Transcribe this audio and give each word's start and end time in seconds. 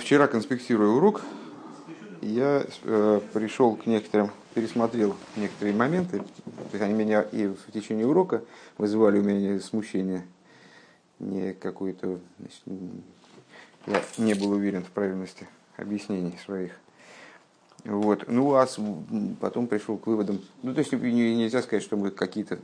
Вчера, 0.00 0.26
конспектируя 0.28 0.88
урок, 0.88 1.20
я 2.22 2.64
э, 2.84 3.20
пришел 3.34 3.76
к 3.76 3.84
некоторым, 3.84 4.30
пересмотрел 4.54 5.14
некоторые 5.36 5.76
моменты, 5.76 6.22
они 6.72 6.94
меня 6.94 7.20
и 7.20 7.48
в 7.48 7.70
течение 7.70 8.06
урока 8.06 8.42
вызывали 8.78 9.18
у 9.18 9.22
меня 9.22 9.60
смущение, 9.60 10.26
не 11.18 11.52
какое-то, 11.52 12.18
я 13.86 14.02
не 14.16 14.32
был 14.32 14.52
уверен 14.52 14.84
в 14.84 14.90
правильности 14.90 15.46
объяснений 15.76 16.38
своих. 16.44 16.72
Вот. 17.84 18.24
Ну, 18.26 18.54
а 18.54 18.66
потом 19.38 19.66
пришел 19.66 19.98
к 19.98 20.06
выводам. 20.06 20.40
Ну, 20.62 20.72
то 20.72 20.78
есть 20.80 20.92
нельзя 20.92 21.60
сказать, 21.60 21.84
что 21.84 21.98
мы 21.98 22.10
какие-то 22.10 22.58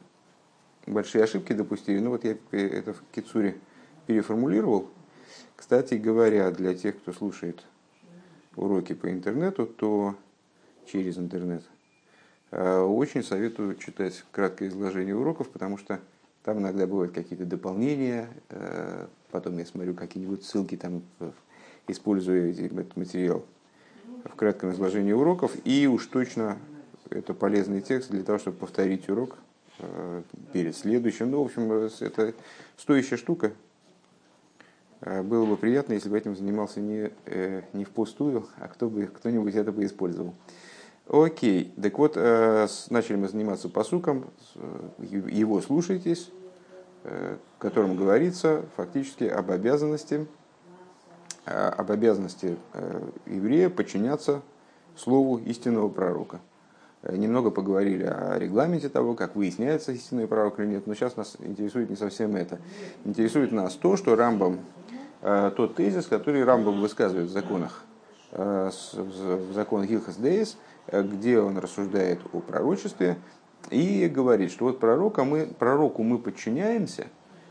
большие 0.86 1.22
ошибки 1.22 1.52
допустили. 1.52 1.98
Ну, 1.98 2.10
вот 2.10 2.24
я 2.24 2.36
это 2.50 2.94
в 2.94 3.02
Кицуре 3.14 3.58
переформулировал, 4.06 4.88
кстати 5.56 5.94
говоря, 5.94 6.50
для 6.50 6.74
тех, 6.74 6.96
кто 6.96 7.12
слушает 7.12 7.64
уроки 8.54 8.94
по 8.94 9.10
интернету, 9.10 9.66
то 9.66 10.14
через 10.86 11.18
интернет, 11.18 11.62
э, 12.50 12.78
очень 12.78 13.22
советую 13.22 13.76
читать 13.76 14.24
краткое 14.30 14.68
изложение 14.68 15.16
уроков, 15.16 15.48
потому 15.50 15.78
что 15.78 16.00
там 16.44 16.58
иногда 16.58 16.86
бывают 16.86 17.12
какие-то 17.12 17.44
дополнения, 17.44 18.28
э, 18.50 19.06
потом 19.30 19.58
я 19.58 19.66
смотрю 19.66 19.94
какие-нибудь 19.94 20.44
ссылки, 20.44 20.76
там 20.76 21.02
использую 21.88 22.54
этот 22.54 22.96
материал 22.96 23.44
в 24.24 24.34
кратком 24.36 24.72
изложении 24.72 25.12
уроков, 25.12 25.52
и 25.64 25.86
уж 25.86 26.06
точно 26.06 26.58
это 27.10 27.34
полезный 27.34 27.80
текст 27.80 28.10
для 28.10 28.22
того, 28.22 28.38
чтобы 28.38 28.58
повторить 28.58 29.08
урок 29.08 29.36
э, 29.78 30.22
перед 30.52 30.76
следующим. 30.76 31.30
Ну, 31.30 31.42
в 31.42 31.46
общем, 31.46 31.72
это 31.72 32.34
стоящая 32.76 33.16
штука, 33.16 33.52
Э, 33.52 33.65
было 35.06 35.46
бы 35.46 35.56
приятно, 35.56 35.92
если 35.92 36.08
бы 36.08 36.18
этим 36.18 36.34
занимался 36.34 36.80
не, 36.80 37.12
э, 37.26 37.62
не 37.72 37.84
впустую, 37.84 38.46
а 38.58 38.68
кто 38.68 38.88
бы, 38.88 39.06
кто-нибудь 39.06 39.54
это 39.54 39.70
бы 39.70 39.84
использовал. 39.84 40.34
Окей, 41.08 41.72
так 41.80 41.96
вот, 41.98 42.14
э, 42.16 42.66
начали 42.90 43.16
мы 43.16 43.28
заниматься 43.28 43.68
посуком, 43.68 44.30
его 44.98 45.60
слушайтесь, 45.60 46.30
в 47.04 47.58
котором 47.60 47.96
говорится 47.96 48.64
фактически 48.74 49.22
об 49.22 49.52
обязанности, 49.52 50.26
об 51.44 51.92
обязанности 51.92 52.56
еврея 53.26 53.70
подчиняться 53.70 54.42
слову 54.96 55.38
истинного 55.38 55.88
пророка. 55.88 56.40
Немного 57.02 57.50
поговорили 57.50 58.04
о 58.04 58.38
регламенте 58.38 58.88
того, 58.88 59.14
как 59.14 59.36
выясняется 59.36 59.92
истинный 59.92 60.26
пророк 60.26 60.58
или 60.58 60.66
нет, 60.66 60.86
но 60.86 60.94
сейчас 60.94 61.16
нас 61.16 61.36
интересует 61.38 61.88
не 61.90 61.96
совсем 61.96 62.34
это. 62.34 62.58
Интересует 63.04 63.52
нас 63.52 63.74
то, 63.74 63.96
что 63.96 64.16
Рамбам 64.16 64.60
Э, 65.22 65.50
тот 65.56 65.74
тезис, 65.74 66.06
который 66.06 66.44
Рамбам 66.44 66.80
высказывает 66.80 67.28
в 67.28 67.32
законах, 67.32 67.84
э, 68.32 68.70
в 68.92 69.52
законах 69.52 69.88
Гилхас 69.88 70.16
Дейс, 70.16 70.56
э, 70.86 71.02
где 71.02 71.40
он 71.40 71.58
рассуждает 71.58 72.20
о 72.32 72.40
пророчестве 72.40 73.16
и 73.70 74.06
говорит, 74.08 74.52
что 74.52 74.66
вот 74.66 74.78
пророка 74.78 75.24
мы, 75.24 75.46
пророку 75.46 76.02
мы 76.02 76.18
подчиняемся 76.18 77.06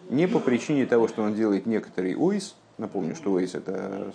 не 0.09 0.27
по 0.27 0.39
причине 0.39 0.85
того, 0.85 1.07
что 1.07 1.23
он 1.23 1.33
делает 1.33 1.65
некоторый 1.65 2.15
ойс, 2.15 2.55
напомню, 2.77 3.15
что 3.15 3.31
ойс 3.33 3.55
это 3.55 4.13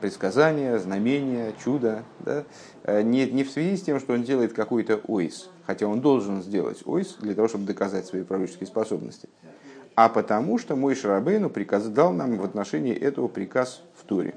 предсказание, 0.00 0.78
знамение, 0.78 1.54
чудо, 1.62 2.04
да? 2.20 2.44
не, 3.02 3.26
не 3.30 3.44
в 3.44 3.50
связи 3.50 3.76
с 3.76 3.82
тем, 3.82 3.98
что 3.98 4.14
он 4.14 4.22
делает 4.22 4.52
какой-то 4.52 5.00
ойс, 5.08 5.50
хотя 5.66 5.86
он 5.86 6.00
должен 6.00 6.42
сделать 6.42 6.82
ойс 6.86 7.16
для 7.20 7.34
того, 7.34 7.48
чтобы 7.48 7.64
доказать 7.64 8.06
свои 8.06 8.22
пророческие 8.22 8.66
способности– 8.66 9.28
а 9.98 10.08
потому 10.08 10.58
что 10.58 10.76
мой 10.76 10.94
Шарабейну 10.94 11.50
приказ 11.50 11.88
дал 11.88 12.12
нам 12.12 12.36
в 12.36 12.44
отношении 12.44 12.94
этого 12.94 13.26
приказ 13.26 13.82
в 13.96 14.04
Туре. 14.04 14.36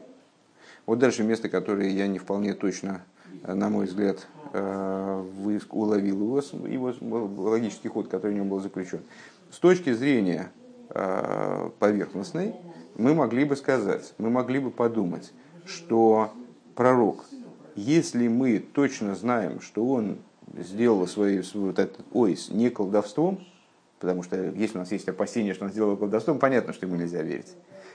Вот 0.87 0.97
дальше 0.97 1.21
место, 1.21 1.49
которое 1.49 1.87
я 1.89 2.07
не 2.07 2.17
вполне 2.17 2.55
точно, 2.55 3.03
э, 3.43 3.53
на 3.53 3.69
мой 3.69 3.85
взгляд, 3.85 4.27
э, 4.53 5.23
уловил 5.69 6.19
его, 6.19 6.41
его 6.65 7.49
логический 7.51 7.89
ход, 7.89 8.07
который 8.07 8.31
в 8.31 8.35
нем 8.37 8.49
был 8.49 8.59
заключен. 8.59 9.01
С 9.51 9.59
точки 9.59 9.93
зрения 9.93 10.51
э, 10.55 10.60
поверхностной, 11.79 12.55
мы 12.95 13.13
могли 13.13 13.45
бы 13.45 13.55
сказать, 13.55 14.13
мы 14.17 14.29
могли 14.29 14.59
бы 14.59 14.71
подумать, 14.71 15.31
что 15.65 16.31
пророк, 16.75 17.25
если 17.75 18.27
мы 18.27 18.59
точно 18.59 19.15
знаем, 19.15 19.61
что 19.61 19.85
он 19.85 20.17
сделал 20.57 21.07
свой, 21.07 21.41
вот 21.53 21.79
этот 21.79 22.05
ойс 22.13 22.49
не 22.49 22.69
колдовством, 22.69 23.39
Потому 24.01 24.23
что 24.23 24.35
если 24.35 24.77
у 24.77 24.79
нас 24.79 24.91
есть 24.91 25.07
опасение, 25.07 25.53
что 25.53 25.65
он 25.65 25.71
сделал 25.71 25.95
колдовством, 25.95 26.39
понятно, 26.39 26.73
что 26.73 26.87
ему 26.87 26.95
нельзя 26.95 27.21
верить. 27.21 27.53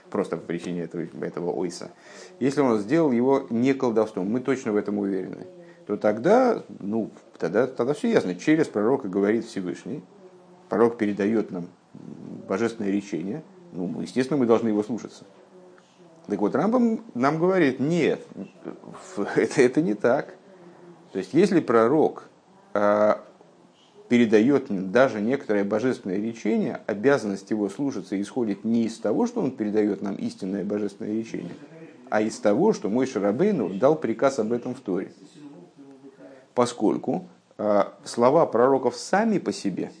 Просто 0.09 0.37
по 0.37 0.43
причине 0.43 0.83
этого, 0.83 1.05
этого 1.19 1.51
ойса. 1.51 1.91
Если 2.39 2.61
он 2.61 2.79
сделал 2.79 3.11
его 3.11 3.45
не 3.49 3.73
колдовством, 3.73 4.31
мы 4.31 4.39
точно 4.39 4.71
в 4.71 4.77
этом 4.77 4.99
уверены, 4.99 5.47
то 5.85 5.97
тогда, 5.97 6.63
ну, 6.79 7.11
тогда, 7.37 7.67
тогда 7.67 7.93
все 7.93 8.09
ясно. 8.09 8.35
Через 8.35 8.67
пророка 8.67 9.09
говорит 9.09 9.43
Всевышний. 9.43 10.01
Пророк 10.69 10.97
передает 10.97 11.51
нам 11.51 11.67
божественное 12.47 12.91
речение. 12.91 13.43
Ну, 13.71 14.01
естественно, 14.01 14.37
мы 14.37 14.45
должны 14.45 14.69
его 14.69 14.83
слушаться. 14.83 15.25
Так 16.27 16.39
вот, 16.39 16.55
Рамбам 16.55 17.01
нам 17.13 17.39
говорит, 17.39 17.79
нет, 17.79 18.21
это, 19.35 19.61
это 19.61 19.81
не 19.81 19.93
так. 19.93 20.35
То 21.13 21.19
есть, 21.19 21.33
если 21.33 21.61
пророк 21.61 22.29
а, 22.73 23.23
передает 24.09 24.91
даже 24.91 25.21
некоторое 25.21 25.63
божественное 25.63 26.17
речение, 26.17 26.81
обязанность 26.85 27.49
его 27.49 27.69
слушаться 27.69 28.19
исходит 28.19 28.63
не 28.63 28.85
из 28.85 28.97
того, 28.99 29.27
что 29.27 29.41
он 29.41 29.51
передает 29.51 30.01
нам 30.01 30.15
истинное 30.15 30.63
божественное 30.63 31.13
речение, 31.13 31.53
а 32.09 32.21
из 32.21 32.37
того, 32.39 32.73
что 32.73 32.89
мой 32.89 33.05
Шарабейну 33.05 33.69
дал 33.73 33.95
приказ 33.95 34.39
об 34.39 34.53
этом 34.53 34.75
в 34.75 34.79
Торе. 34.79 35.11
Поскольку 36.53 37.27
э, 37.57 37.83
слова 38.03 38.45
пророков 38.45 38.95
сами 38.95 39.39
по 39.39 39.51
себе, 39.51 39.91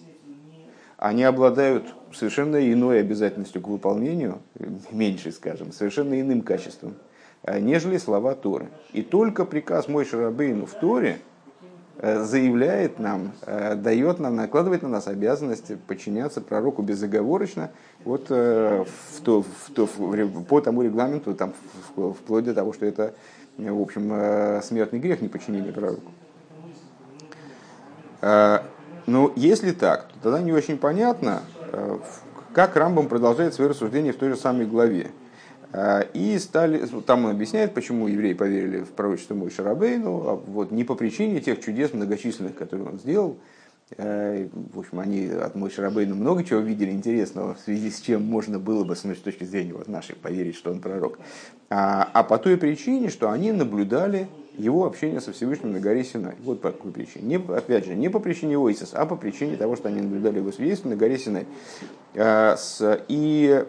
они 0.97 1.23
обладают 1.23 1.85
совершенно 2.13 2.71
иной 2.71 2.99
обязательностью 2.99 3.61
к 3.61 3.67
выполнению, 3.67 4.39
меньше, 4.91 5.31
скажем, 5.31 5.71
совершенно 5.71 6.19
иным 6.19 6.41
качеством, 6.41 6.95
э, 7.43 7.59
нежели 7.59 7.97
слова 7.97 8.35
Торы. 8.35 8.67
И 8.93 9.01
только 9.01 9.45
приказ 9.45 9.87
мой 9.87 10.05
Шарабейну 10.05 10.65
в 10.65 10.73
Торе– 10.73 11.19
Э, 11.99 12.23
заявляет 12.23 12.99
нам, 12.99 13.31
э, 13.47 13.73
дает 13.73 14.19
нам, 14.19 14.35
накладывает 14.35 14.83
на 14.83 14.89
нас 14.89 15.07
обязанность 15.07 15.75
подчиняться 15.87 16.41
пророку 16.41 16.83
безоговорочно 16.83 17.71
вот, 18.05 18.29
в 18.29 18.85
то, 19.23 19.41
в 19.41 19.71
то, 19.73 19.87
по 20.47 20.61
тому 20.61 20.83
регламенту, 20.83 21.33
там, 21.33 21.53
вплоть 21.95 22.45
до 22.45 22.53
того, 22.53 22.73
что 22.73 22.85
это 22.85 23.15
в 23.57 23.81
общем, 23.81 24.61
смертный 24.61 24.99
грех 24.99 25.21
неподчинение 25.21 25.73
пророку. 25.73 26.11
Но 29.07 29.31
если 29.35 29.71
так, 29.71 30.09
то 30.09 30.19
тогда 30.23 30.41
не 30.41 30.51
очень 30.51 30.77
понятно, 30.77 31.41
как 32.53 32.75
Рамбам 32.75 33.07
продолжает 33.07 33.53
свои 33.53 33.69
рассуждения 33.69 34.11
в 34.11 34.17
той 34.17 34.29
же 34.29 34.35
самой 34.35 34.65
главе. 34.65 35.11
А, 35.71 36.01
и 36.01 36.37
стали, 36.39 36.85
там 37.05 37.25
он 37.25 37.31
объясняет, 37.31 37.73
почему 37.73 38.07
евреи 38.07 38.33
поверили 38.33 38.79
в 38.79 38.89
пророчество 38.89 39.35
Мой 39.35 39.51
Шарабейну, 39.51 40.27
а 40.27 40.35
вот 40.35 40.71
не 40.71 40.83
по 40.83 40.95
причине 40.95 41.41
тех 41.41 41.59
чудес 41.61 41.93
многочисленных, 41.93 42.55
которые 42.55 42.87
он 42.89 42.99
сделал. 42.99 43.37
Э, 43.97 44.47
в 44.53 44.79
общем, 44.79 44.99
они 44.99 45.27
от 45.27 45.55
Мой 45.55 45.69
Шарабейну 45.69 46.15
много 46.15 46.43
чего 46.43 46.61
видели 46.61 46.91
интересного, 46.91 47.53
в 47.53 47.59
связи 47.59 47.91
с 47.91 47.99
чем 47.99 48.23
можно 48.23 48.59
было 48.59 48.83
бы, 48.83 48.95
с 48.95 49.01
точки 49.01 49.43
зрения 49.43 49.73
вот 49.73 49.87
нашей, 49.87 50.15
поверить, 50.15 50.55
что 50.55 50.71
он 50.71 50.79
пророк. 50.79 51.19
А, 51.69 52.09
а 52.13 52.23
по 52.23 52.37
той 52.37 52.57
причине, 52.57 53.09
что 53.09 53.29
они 53.29 53.51
наблюдали 53.51 54.27
его 54.57 54.85
общение 54.85 55.21
со 55.21 55.31
Всевышним 55.31 55.71
на 55.71 55.79
горе 55.79 56.03
Синай. 56.03 56.35
Вот 56.43 56.61
по 56.61 56.71
какой 56.71 56.91
причине. 56.91 57.37
Не, 57.37 57.53
опять 57.53 57.85
же, 57.85 57.95
не 57.95 58.09
по 58.09 58.19
причине 58.19 58.57
Ойсис, 58.57 58.91
а 58.93 59.05
по 59.05 59.15
причине 59.15 59.55
того, 59.55 59.75
что 59.75 59.89
они 59.89 60.01
наблюдали 60.01 60.39
его 60.39 60.51
свидетельство 60.51 60.89
на 60.89 60.95
горе 60.95 61.17
Синай. 61.17 61.45
А, 62.15 62.55
и 63.07 63.65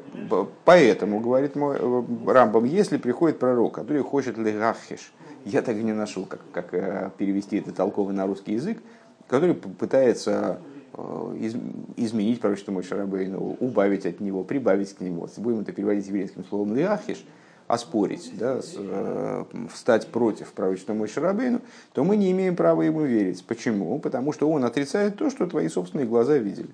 поэтому, 0.65 1.21
говорит 1.21 1.56
мой 1.56 1.77
э, 1.78 2.03
Рамбам, 2.27 2.65
если 2.65 2.97
приходит 2.97 3.38
пророк, 3.38 3.74
который 3.74 4.03
хочет 4.03 4.39
легахиш, 4.39 5.12
я 5.45 5.60
так 5.60 5.77
и 5.77 5.83
не 5.83 5.92
нашел, 5.92 6.24
как, 6.24 6.41
как 6.53 6.72
э, 6.72 7.10
перевести 7.18 7.59
это 7.59 7.72
толково 7.72 8.12
на 8.12 8.27
русский 8.27 8.54
язык, 8.54 8.78
который 9.27 9.54
пытается 9.54 10.60
э, 10.95 11.51
изменить 11.97 12.41
пророчество 12.41 12.72
Мой 12.72 12.83
Шарабейну, 12.83 13.59
убавить 13.60 14.07
от 14.07 14.21
него, 14.21 14.42
прибавить 14.42 14.95
к 14.95 15.01
нему. 15.01 15.28
Будем 15.36 15.60
это 15.60 15.72
переводить 15.72 16.07
еврейским 16.07 16.45
словом 16.45 16.74
леахиш– 16.74 17.22
оспорить, 17.68 18.32
да, 18.38 18.60
э, 18.76 19.44
встать 19.72 20.09
против 20.09 20.53
Мой 20.88 21.06
Шарабейну, 21.06 21.60
то 21.92 22.03
мы 22.03 22.16
не 22.16 22.32
имеем 22.32 22.56
права 22.56 22.82
ему 22.82 23.03
верить. 23.03 23.44
Почему? 23.47 23.98
Потому 24.00 24.32
что 24.32 24.50
он 24.50 24.65
отрицает 24.65 25.16
то, 25.16 25.28
что 25.28 25.47
твои 25.47 25.68
собственные 25.68 26.06
глаза 26.06 26.38
видели. 26.38 26.70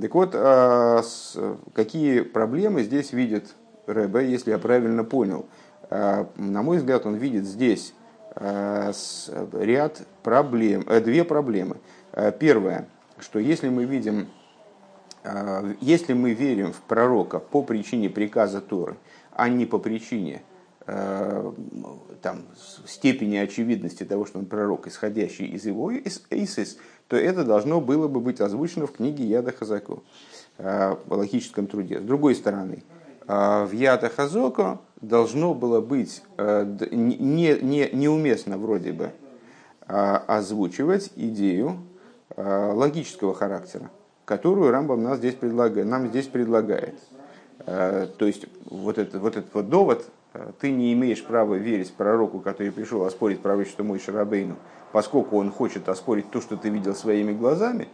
Так 0.00 0.14
вот, 0.14 0.34
с, 0.34 1.36
какие 1.72 2.20
проблемы 2.20 2.82
здесь 2.84 3.12
видит 3.12 3.54
Рэбе, 3.86 4.30
если 4.30 4.50
я 4.50 4.58
правильно 4.58 5.04
понял? 5.04 5.46
Э, 5.88 6.26
на 6.36 6.62
мой 6.62 6.76
взгляд, 6.76 7.06
он 7.06 7.14
видит 7.14 7.46
здесь 7.46 7.94
с, 8.36 9.30
ряд 9.52 10.02
проблем, 10.22 10.84
э, 10.86 11.00
две 11.00 11.24
проблемы. 11.24 11.78
Первое, 12.38 12.88
что 13.18 13.38
если 13.38 13.68
мы 13.68 13.84
видим, 13.84 14.28
если 15.80 16.12
мы 16.12 16.32
верим 16.32 16.72
в 16.72 16.80
пророка 16.80 17.38
по 17.38 17.62
причине 17.62 18.10
приказа 18.10 18.60
Торы, 18.60 18.96
а 19.40 19.48
не 19.48 19.64
по 19.64 19.78
причине 19.78 20.42
там, 20.84 22.42
степени 22.86 23.36
очевидности 23.36 24.04
того, 24.04 24.26
что 24.26 24.38
он 24.38 24.44
пророк, 24.44 24.86
исходящий 24.86 25.46
из 25.46 25.64
его 25.64 25.90
Исис, 25.94 26.76
то 27.08 27.16
это 27.16 27.44
должно 27.44 27.80
было 27.80 28.06
бы 28.06 28.20
быть 28.20 28.40
озвучено 28.40 28.86
в 28.86 28.92
книге 28.92 29.24
Яда 29.24 29.52
Хазаку, 29.52 30.02
в 30.58 30.98
логическом 31.08 31.66
труде. 31.68 32.00
С 32.00 32.02
другой 32.02 32.34
стороны, 32.34 32.82
в 33.26 33.70
Яда 33.72 34.10
Хазоко 34.10 34.80
должно 35.00 35.54
было 35.54 35.80
быть 35.80 36.22
не, 36.36 37.58
не, 37.62 37.88
неуместно 37.92 38.58
вроде 38.58 38.92
бы 38.92 39.12
озвучивать 39.86 41.12
идею 41.16 41.78
логического 42.36 43.32
характера, 43.32 43.90
которую 44.26 44.70
Рамбам 44.70 45.02
нас 45.02 45.16
здесь 45.18 45.34
предлагает, 45.34 45.86
нам 45.86 46.08
здесь 46.08 46.26
предлагает. 46.26 46.98
То 47.66 48.26
есть 48.26 48.46
вот, 48.64 48.98
это, 48.98 49.18
вот 49.18 49.36
этот 49.36 49.52
вот 49.52 49.68
довод, 49.68 50.06
ты 50.60 50.70
не 50.70 50.92
имеешь 50.92 51.22
права 51.22 51.54
верить 51.54 51.92
пророку, 51.92 52.40
который 52.40 52.72
пришел 52.72 53.04
оспорить 53.04 53.40
пророчество 53.40 53.82
Мой 53.82 53.98
Шарабейну, 53.98 54.56
поскольку 54.92 55.38
он 55.38 55.50
хочет 55.50 55.88
оспорить 55.88 56.30
то, 56.30 56.40
что 56.40 56.56
ты 56.56 56.70
видел 56.70 56.94
своими 56.94 57.32
глазами, 57.32 57.88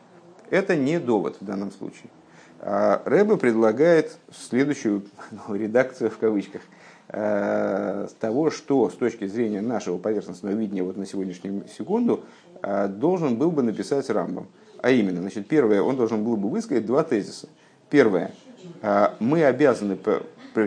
это 0.50 0.76
не 0.76 1.00
довод 1.00 1.36
в 1.40 1.44
данном 1.44 1.72
случае. 1.72 2.10
А 2.60 2.98
предлагает 3.36 4.16
следующую 4.32 5.04
ну, 5.48 5.54
редакцию 5.54 6.10
в 6.10 6.18
кавычках 6.18 6.62
э, 7.08 8.08
того, 8.18 8.50
что 8.50 8.88
с 8.90 8.94
точки 8.94 9.26
зрения 9.26 9.60
нашего 9.60 9.98
поверхностного 9.98 10.54
видения 10.54 10.82
вот 10.82 10.96
на 10.96 11.06
сегодняшнюю 11.06 11.64
секунду 11.68 12.24
э, 12.62 12.88
должен 12.88 13.36
был 13.36 13.50
бы 13.50 13.62
написать 13.62 14.08
Рамбам. 14.10 14.46
А 14.82 14.90
именно, 14.90 15.20
значит, 15.20 15.46
первое, 15.48 15.82
он 15.82 15.96
должен 15.96 16.24
был 16.24 16.36
бы 16.36 16.48
высказать 16.48 16.86
два 16.86 17.02
тезиса. 17.02 17.48
Первое, 17.90 18.32
э, 18.45 18.45
мы 19.20 19.44
обязаны 19.44 19.98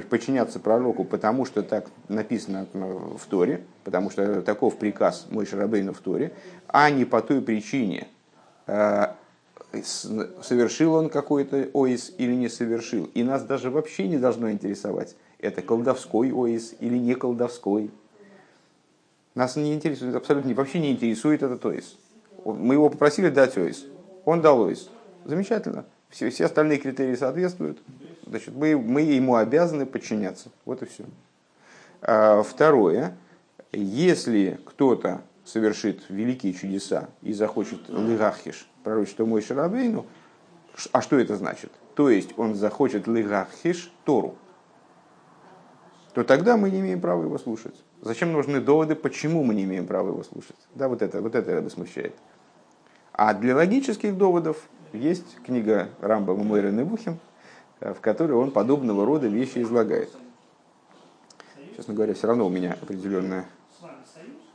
подчиняться 0.10 0.60
пророку, 0.60 1.04
потому 1.04 1.46
что 1.46 1.64
так 1.64 1.88
написано 2.08 2.68
в 2.74 3.26
Торе, 3.28 3.62
потому 3.84 4.10
что 4.12 4.42
таков 4.42 4.78
приказ 4.78 5.28
мой 5.30 5.46
Шарабейна 5.46 5.94
в 5.94 6.00
Торе, 6.00 6.32
а 6.68 6.90
не 6.90 7.06
по 7.06 7.22
той 7.22 7.42
причине, 7.42 8.08
э, 8.68 9.08
совершил 10.42 10.94
он 10.94 11.10
какой-то 11.10 11.70
оис 11.74 12.14
или 12.18 12.34
не 12.34 12.50
совершил. 12.50 13.10
И 13.14 13.24
нас 13.24 13.44
даже 13.44 13.72
вообще 13.72 14.08
не 14.08 14.18
должно 14.18 14.52
интересовать, 14.52 15.16
это 15.40 15.62
колдовской 15.62 16.32
оис 16.32 16.76
или 16.80 16.98
не 16.98 17.16
колдовской. 17.16 17.90
Нас 19.36 19.56
не 19.56 19.74
интересует, 19.74 20.16
абсолютно 20.16 20.54
вообще 20.54 20.80
не 20.80 20.92
интересует 20.92 21.44
этот 21.44 21.66
оис. 21.66 21.98
Мы 22.46 22.76
его 22.76 22.90
попросили 22.90 23.30
дать 23.30 23.58
оис, 23.58 23.86
он 24.26 24.42
дал 24.42 24.62
оис. 24.62 24.90
Замечательно. 25.26 25.86
Все, 26.10 26.30
все 26.30 26.46
остальные 26.46 26.80
критерии 26.80 27.16
соответствуют. 27.16 27.80
Значит, 28.26 28.56
мы, 28.56 28.78
мы 28.78 29.02
ему 29.02 29.36
обязаны 29.36 29.86
подчиняться. 29.86 30.50
Вот 30.66 30.82
и 30.82 30.86
все. 30.86 31.06
А, 32.02 32.42
второе. 32.44 33.16
Если 33.72 34.60
кто-то 34.66 35.22
совершит 35.46 36.02
великие 36.10 36.54
чудеса 36.54 37.10
и 37.22 37.34
захочет 37.34 37.90
лигахиш, 37.90 38.68
пророчество 38.84 39.26
Мой 39.26 39.42
Шарабейну, 39.42 40.06
а 40.92 41.02
что 41.02 41.20
это 41.20 41.36
значит? 41.36 41.72
То 41.96 42.10
есть 42.10 42.38
он 42.38 42.56
захочет 42.56 43.08
лигахиш 43.08 43.92
Тору, 44.06 44.36
то 46.14 46.24
тогда 46.24 46.58
мы 46.58 46.72
не 46.72 46.80
имеем 46.80 47.02
права 47.02 47.24
его 47.24 47.38
слушать. 47.38 47.76
Зачем 48.02 48.32
нужны 48.32 48.62
доводы, 48.62 48.96
почему 48.96 49.44
мы 49.44 49.54
не 49.54 49.64
имеем 49.66 49.86
права 49.86 50.10
его 50.10 50.24
слушать? 50.24 50.56
Да, 50.74 50.88
вот 50.88 51.02
это, 51.02 51.22
вот 51.22 51.36
это 51.36 51.52
это 51.52 51.70
смущает. 51.70 52.16
А 53.12 53.34
для 53.34 53.56
логических 53.56 54.18
доводов 54.18 54.70
есть 54.94 55.38
книга 55.46 55.90
Рамбама 56.02 56.44
Мойра 56.44 56.72
Небухим, 56.72 57.20
в 57.80 58.00
которой 58.02 58.34
он 58.34 58.52
подобного 58.52 59.06
рода 59.06 59.28
вещи 59.28 59.60
излагает. 59.62 60.10
Честно 61.76 61.94
говоря, 61.94 62.14
все 62.14 62.28
равно 62.28 62.46
у 62.46 62.50
меня 62.50 62.78
определенная, 62.82 63.46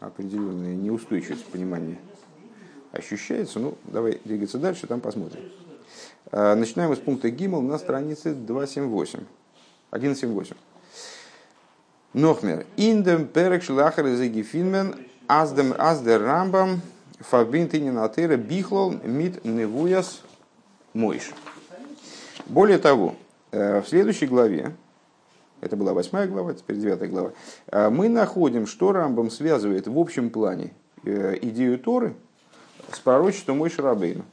определенная 0.01 0.75
неустойчивость 0.75 1.47
понимания 1.47 1.99
ощущается. 2.93 3.59
Ну, 3.59 3.77
давай 3.85 4.21
двигаться 4.25 4.59
дальше, 4.59 4.87
там 4.87 5.01
посмотрим. 5.01 5.43
А, 6.31 6.55
начинаем 6.55 6.95
с 6.95 6.99
пункта 6.99 7.31
Гимл 7.31 7.63
на 7.63 7.79
странице 7.79 8.35
278. 8.35 9.21
178. 9.89 10.57
Нохмер. 12.13 12.67
Индем 12.77 13.27
перек 13.27 13.63
шлахар 13.63 14.07
из 14.07 14.21
Эгифинмен 14.21 14.95
аздем 15.27 15.75
аздер 15.79 16.23
рамбам 16.23 16.81
фабин 17.29 17.69
тининатыра 17.69 18.37
бихлол 18.37 18.93
мит 19.03 19.45
невуяс 19.45 20.23
мойш. 20.93 21.31
Более 22.47 22.79
того, 22.79 23.15
э, 23.51 23.81
в 23.81 23.89
следующей 23.89 24.27
главе, 24.27 24.75
это 25.61 25.77
была 25.77 25.95
восьмая 25.95 26.27
глава, 26.29 26.53
теперь 26.55 26.77
девятая 26.77 27.09
глава, 27.09 27.33
э, 27.69 27.89
мы 27.89 28.09
находим, 28.09 28.67
что 28.67 28.93
Рамбам 28.93 29.31
связывает 29.31 29.87
в 29.87 29.99
общем 29.99 30.31
плане 30.31 30.73
э, 31.05 31.39
идею 31.41 31.79
Торы 31.79 32.15
с 32.93 32.99
пророчеством 32.99 33.59
Мой 33.59 33.71
Шарабейну. 33.71 34.25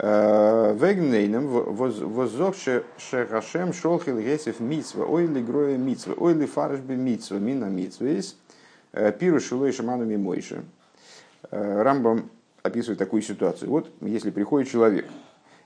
Вегнейном 0.00 1.48
воззогше 1.48 2.84
шехашем 2.98 3.72
шолхил 3.72 4.20
гесев 4.20 4.60
митсва, 4.60 5.04
ой 5.04 5.26
ли 5.26 5.42
гроя 5.42 5.76
митсва, 5.76 6.14
ой 6.16 6.34
ли 6.34 6.46
фаршби 6.46 6.94
митсва, 6.94 7.38
мина 7.38 7.64
митсвейс, 7.64 8.36
пиру 9.18 9.40
шилой 9.40 9.72
шаману 9.72 10.04
мимойши. 10.04 10.62
Рамбам 11.50 12.30
описывает 12.62 12.98
такую 12.98 13.22
ситуацию. 13.22 13.70
Вот 13.70 13.90
если 14.00 14.30
приходит 14.30 14.70
человек, 14.70 15.06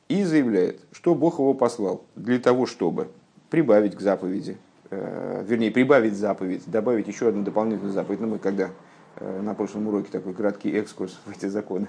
и 0.09 0.25
заявляет, 0.25 0.81
что 0.93 1.15
Бог 1.15 1.39
его 1.39 1.55
послал 1.55 2.05
для 2.17 2.39
того, 2.39 2.67
чтобы 2.67 3.09
прибавить 3.51 3.97
к 3.97 4.01
заповеди, 4.01 4.59
э, 4.91 5.45
вернее, 5.47 5.71
прибавить 5.71 6.15
заповедь, 6.15 6.65
добавить 6.67 7.09
еще 7.09 7.29
одну 7.29 7.43
дополнительную 7.43 7.93
заповедь. 7.93 8.21
Но 8.21 8.27
ну, 8.27 8.33
мы 8.35 8.39
когда 8.39 8.71
э, 9.17 9.41
на 9.41 9.55
прошлом 9.55 9.89
уроке 9.89 10.09
такой 10.11 10.35
краткий 10.35 10.71
экскурс 10.71 11.19
в 11.25 11.31
эти 11.31 11.47
законы 11.47 11.89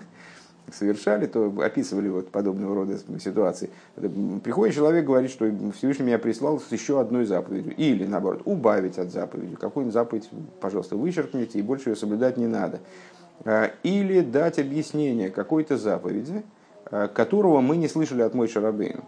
совершали, 0.72 1.26
то 1.26 1.54
описывали 1.62 2.08
вот 2.08 2.30
подобного 2.30 2.76
рода 2.76 2.98
ситуации. 3.20 3.70
Приходит 4.42 4.76
человек, 4.76 5.06
говорит, 5.06 5.30
что 5.30 5.52
Всевышний 5.78 6.06
меня 6.06 6.20
прислал 6.20 6.62
с 6.62 6.72
еще 6.72 7.02
одной 7.02 7.26
заповедью. 7.26 7.76
Или, 7.76 8.06
наоборот, 8.06 8.44
убавить 8.46 8.98
от 8.98 9.12
заповеди. 9.12 9.56
Какую-нибудь 9.56 9.94
заповедь, 9.94 10.30
пожалуйста, 10.62 10.96
вычеркните, 10.96 11.60
и 11.60 11.62
больше 11.62 11.90
ее 11.90 11.98
соблюдать 11.98 12.38
не 12.38 12.48
надо. 12.48 12.80
Э, 13.46 13.72
или 13.84 14.22
дать 14.22 14.60
объяснение 14.60 15.30
какой-то 15.30 15.78
заповеди, 15.78 16.44
Э, 16.94 17.08
которого 17.08 17.60
мы 17.62 17.78
не 17.78 17.88
слышали 17.88 18.22
от 18.22 18.36
Мой 18.36 18.48
Шарабейну. 18.48 19.04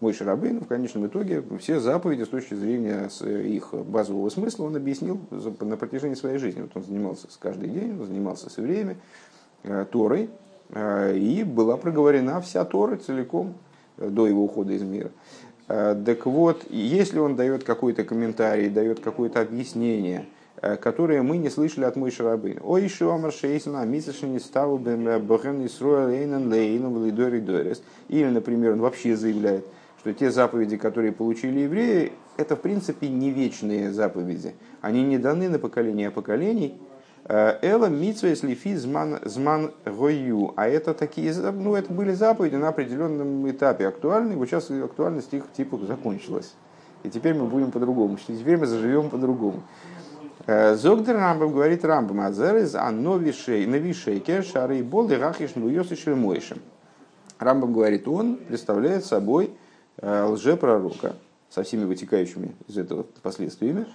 Мой 0.00 0.14
Шарабейну 0.14 0.60
в 0.60 0.68
конечном 0.68 1.06
итоге 1.06 1.42
все 1.58 1.80
заповеди 1.80 2.22
с 2.22 2.28
точки 2.28 2.54
зрения 2.54 3.10
их 3.24 3.74
базового 3.74 4.30
смысла 4.30 4.64
он 4.64 4.76
объяснил 4.76 5.20
на 5.60 5.76
протяжении 5.76 6.14
своей 6.14 6.38
жизни. 6.38 6.62
Вот 6.62 6.70
он 6.74 6.84
занимался 6.84 7.30
с 7.30 7.36
каждый 7.36 7.68
день, 7.68 7.92
он 7.98 8.06
занимался 8.06 8.48
все 8.48 8.62
время 8.62 8.96
э, 9.64 9.84
Торой, 9.90 10.30
э, 10.70 11.16
и 11.18 11.44
была 11.44 11.76
проговорена 11.76 12.40
вся 12.40 12.64
Тора 12.64 12.96
целиком 12.96 13.54
до 13.98 14.26
его 14.26 14.44
ухода 14.44 14.72
из 14.72 14.82
мира. 14.82 15.10
Так 15.66 16.26
вот, 16.26 16.64
если 16.70 17.18
он 17.18 17.34
дает 17.34 17.64
какой-то 17.64 18.04
комментарий, 18.04 18.68
дает 18.68 19.00
какое-то 19.00 19.40
объяснение– 19.40 20.26
Э, 20.35 20.35
которые 20.60 21.22
мы 21.22 21.36
не 21.36 21.50
слышали 21.50 21.84
от 21.84 21.96
Мой 21.96 22.10
Шарабейна. 22.10 22.60
Ой, 22.64 22.82
еще 22.82 23.12
Амар 23.12 23.32
Шейсна, 23.32 23.84
Мисашини 23.84 24.38
Ставу 24.38 24.78
Бахен 24.78 25.64
Исруэл 25.66 26.10
Эйнан 26.10 26.50
Лейну 26.50 26.90
Валидори 26.90 27.40
Дорес. 27.40 27.82
Или, 28.08 28.28
например, 28.28 28.72
он 28.72 28.80
вообще 28.80 29.16
заявляет, 29.16 29.66
что 30.00 30.12
те 30.12 30.30
заповеди, 30.30 30.76
которые 30.76 31.12
получили 31.12 31.60
евреи, 31.60 32.12
это 32.36 32.56
в 32.56 32.60
принципе 32.60 33.08
не 33.08 33.30
вечные 33.30 33.92
заповеди. 33.92 34.54
Они 34.80 35.02
не 35.02 35.18
даны 35.18 35.48
на 35.48 35.58
поколение 35.58 36.10
поколений. 36.10 36.78
Э, 37.24 37.58
Эла 37.62 37.86
митсва 37.86 38.34
слифи 38.36 38.76
зман, 38.76 39.18
зман 39.24 39.72
гою. 39.84 40.52
А 40.56 40.68
это 40.68 40.94
такие, 40.94 41.34
ну, 41.34 41.74
это 41.74 41.92
были 41.92 42.12
заповеди 42.12 42.56
на 42.56 42.68
определенном 42.68 43.50
этапе 43.50 43.88
актуальны. 43.88 44.36
Вот 44.36 44.46
сейчас 44.48 44.70
актуальность 44.70 45.32
их 45.34 45.44
типа 45.56 45.78
закончилась. 45.78 46.54
И 47.02 47.10
теперь 47.10 47.34
мы 47.34 47.46
будем 47.46 47.70
по-другому. 47.70 48.16
Теперь 48.16 48.56
мы 48.58 48.66
заживем 48.66 49.10
по-другому. 49.10 49.62
Э, 50.46 50.76
Зогдер 50.76 51.16
Рамбам 51.16 51.52
говорит 51.52 51.84
Рамбам, 51.84 52.20
Азерез, 52.20 52.74
а 52.76 52.90
новишей, 52.90 53.66
новишей 53.66 54.20
кершары 54.20 54.78
и 54.78 54.82
бол 54.82 55.10
и 55.10 55.14
рахиш 55.14 55.56
нуйос 55.56 55.90
и 55.90 55.96
шельмойшим. 55.96 56.58
Рамбам 57.38 57.72
говорит, 57.72 58.06
он 58.06 58.36
представляет 58.36 59.04
собой 59.04 59.50
э, 59.98 60.22
лжепророка 60.22 61.16
со 61.50 61.64
всеми 61.64 61.84
вытекающими 61.84 62.54
из 62.68 62.78
этого 62.78 63.04
последствиями, 63.22 63.86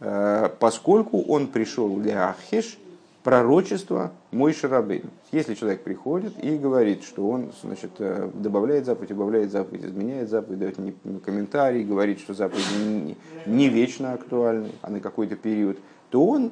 э, 0.00 0.48
поскольку 0.58 1.20
он 1.20 1.48
пришел 1.48 1.94
для 1.96 2.30
Ахиш, 2.30 2.78
пророчество 3.22 4.12
мой 4.30 4.54
Шарабейн. 4.54 5.10
Если 5.32 5.54
человек 5.54 5.82
приходит 5.82 6.42
и 6.42 6.56
говорит, 6.56 7.02
что 7.02 7.28
он 7.28 7.52
значит, 7.62 7.90
добавляет 7.98 8.86
заповедь, 8.86 9.10
убавляет 9.10 9.50
заповедь, 9.50 9.84
изменяет 9.84 10.30
заповедь, 10.30 10.58
дает 10.58 10.76
комментарий, 11.22 11.84
говорит, 11.84 12.20
что 12.20 12.32
заповедь 12.32 12.64
не, 12.78 13.16
не 13.44 13.68
вечно 13.68 14.14
актуальны, 14.14 14.70
а 14.80 14.88
на 14.88 15.00
какой-то 15.00 15.36
период, 15.36 15.76
то 16.10 16.24
он 16.24 16.50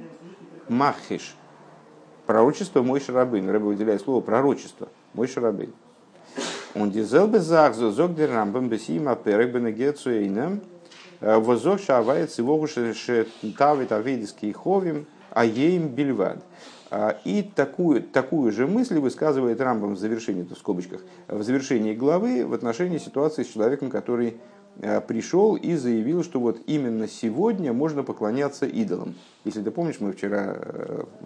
махиш, 0.68 1.34
пророчество 2.26 2.82
мой 2.82 3.00
шарабейн. 3.00 3.48
Рэбе 3.48 3.64
выделяет 3.64 4.02
слово 4.02 4.20
пророчество, 4.20 4.88
мой 5.14 5.26
шарабейн. 5.26 5.72
Он 6.74 6.90
дизел 6.90 7.26
бы 7.26 7.40
захзу 7.40 7.90
зогдер 7.90 8.30
рамбам 8.30 8.68
бесима 8.68 9.16
перек 9.16 9.52
бенегецуэйнам 9.52 10.60
Возох 11.20 11.80
шавает 11.80 12.30
сивогу 12.30 12.68
тавит 13.56 13.92
авидиский 13.92 14.52
ховим, 14.52 15.06
а 15.30 15.44
ейм 15.44 15.88
бельвад. 15.88 16.44
И 17.24 17.50
такую, 17.54 18.02
такую 18.02 18.52
же 18.52 18.66
мысль 18.66 18.98
высказывает 18.98 19.60
Рамбам 19.60 19.94
в 19.94 19.98
завершении, 19.98 20.42
в 20.42 20.56
скобочках, 20.56 21.00
в 21.26 21.42
завершении 21.42 21.94
главы 21.94 22.46
в 22.46 22.54
отношении 22.54 22.98
ситуации 22.98 23.42
с 23.42 23.48
человеком, 23.48 23.90
который 23.90 24.36
пришел 25.06 25.56
и 25.56 25.74
заявил, 25.74 26.22
что 26.22 26.40
вот 26.40 26.60
именно 26.66 27.08
сегодня 27.08 27.72
можно 27.72 28.02
поклоняться 28.02 28.66
идолам. 28.66 29.14
Если 29.44 29.62
ты 29.62 29.70
помнишь, 29.70 30.00
мы 30.00 30.12
вчера 30.12 30.56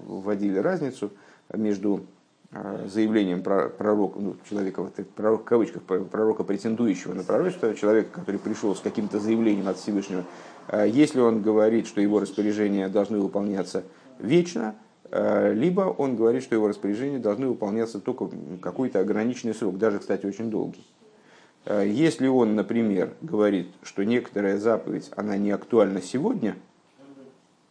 вводили 0.06 0.58
разницу 0.58 1.10
между 1.52 2.04
Э, 2.52 2.88
заявлением 2.88 3.44
пророка, 3.44 4.18
ну, 4.18 4.34
человека, 4.48 4.90
пророк, 5.14 5.42
в 5.42 5.44
кавычках, 5.44 5.82
пророка, 5.84 6.42
претендующего 6.42 7.14
на 7.14 7.22
пророчество, 7.22 7.72
человека, 7.76 8.08
который 8.18 8.40
пришел 8.40 8.74
с 8.74 8.80
каким-то 8.80 9.20
заявлением 9.20 9.68
от 9.68 9.76
Всевышнего, 9.76 10.24
э, 10.66 10.88
если 10.88 11.20
он 11.20 11.42
говорит, 11.42 11.86
что 11.86 12.00
его 12.00 12.18
распоряжения 12.18 12.88
должны 12.88 13.20
выполняться 13.20 13.84
вечно, 14.18 14.74
э, 15.12 15.52
либо 15.54 15.82
он 15.82 16.16
говорит, 16.16 16.42
что 16.42 16.56
его 16.56 16.66
распоряжения 16.66 17.20
должны 17.20 17.46
выполняться 17.46 18.00
только 18.00 18.28
какой-то 18.60 18.98
ограниченный 18.98 19.54
срок, 19.54 19.78
даже, 19.78 20.00
кстати, 20.00 20.26
очень 20.26 20.50
долгий. 20.50 20.84
Если 21.66 22.26
он, 22.26 22.54
например, 22.54 23.12
говорит, 23.20 23.68
что 23.82 24.02
некоторая 24.04 24.58
заповедь, 24.58 25.10
она 25.16 25.36
не 25.36 25.50
актуальна 25.50 26.00
сегодня, 26.00 26.56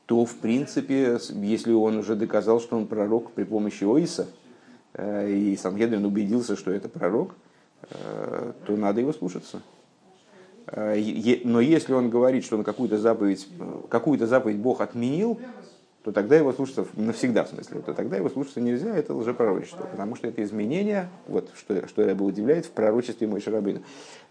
то, 0.05 0.25
в 0.25 0.35
принципе, 0.35 1.19
если 1.33 1.73
он 1.73 1.97
уже 1.97 2.15
доказал, 2.15 2.61
что 2.61 2.77
он 2.77 2.87
пророк 2.87 3.31
при 3.31 3.43
помощи 3.43 3.83
Оиса– 3.83 4.27
Э, 4.93 5.29
и 5.29 5.55
Сангедрин 5.55 6.05
убедился, 6.05 6.55
что 6.55 6.71
это 6.71 6.89
пророк, 6.89 7.35
э, 7.89 8.53
то 8.65 8.75
надо 8.75 9.01
его 9.01 9.13
слушаться. 9.13 9.61
Э, 10.67 10.95
но 11.43 11.61
если 11.61 11.93
он 11.93 12.09
говорит, 12.09 12.43
что 12.43 12.57
он 12.57 12.63
какую-то 12.63 12.97
заповедь, 12.97 13.47
какую-то 13.89 14.27
заповедь 14.27 14.57
Бог 14.57 14.81
отменил, 14.81 15.39
то 16.03 16.11
тогда 16.11 16.37
его 16.37 16.53
слушаться 16.53 16.85
навсегда, 16.95 17.43
в 17.43 17.49
смысле, 17.49 17.81
то 17.81 17.93
тогда 17.93 18.17
его 18.17 18.29
слушаться 18.29 18.61
нельзя, 18.61 18.95
это 18.95 19.13
лжепророчество, 19.13 19.85
потому 19.91 20.15
что 20.15 20.27
это 20.27 20.43
изменение, 20.43 21.09
вот 21.27 21.49
что, 21.57 21.87
что 21.87 22.15
бы 22.15 22.25
удивляет, 22.25 22.65
в 22.65 22.71
пророчестве 22.71 23.27
Мой 23.27 23.41
Шарабина. 23.41 23.81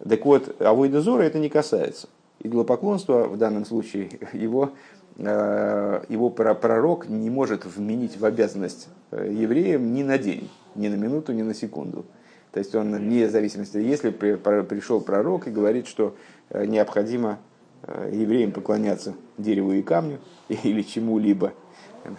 Так 0.06 0.24
вот, 0.24 0.60
Авойда 0.60 1.00
это 1.20 1.38
не 1.38 1.48
касается. 1.48 2.08
Идолопоклонство 2.40 3.24
в 3.24 3.36
данном 3.36 3.64
случае 3.64 4.10
его 4.32 4.72
Э, 5.18 6.04
его 6.08 6.30
пророк 6.30 7.08
не 7.08 7.28
может 7.28 7.64
вменить 7.64 8.16
в 8.16 8.24
обязанность 8.24 8.88
э, 9.10 9.32
евреям 9.32 9.92
ни 9.92 10.04
на 10.04 10.16
день, 10.16 10.48
ни 10.76 10.86
на 10.86 10.94
минуту, 10.94 11.32
ни 11.32 11.42
на 11.42 11.54
секунду. 11.54 12.06
То 12.52 12.60
есть 12.60 12.72
он 12.76 12.94
вне 12.94 13.28
зависимости, 13.28 13.78
если 13.78 14.10
пришел 14.10 15.00
пророк 15.00 15.48
и 15.48 15.50
говорит, 15.50 15.88
что 15.88 16.14
э, 16.50 16.66
необходимо 16.66 17.40
евреям 17.86 18.52
поклоняться 18.52 19.14
дереву 19.36 19.72
и 19.72 19.82
камню 19.82 20.18
или 20.48 20.82
чему-либо 20.82 21.52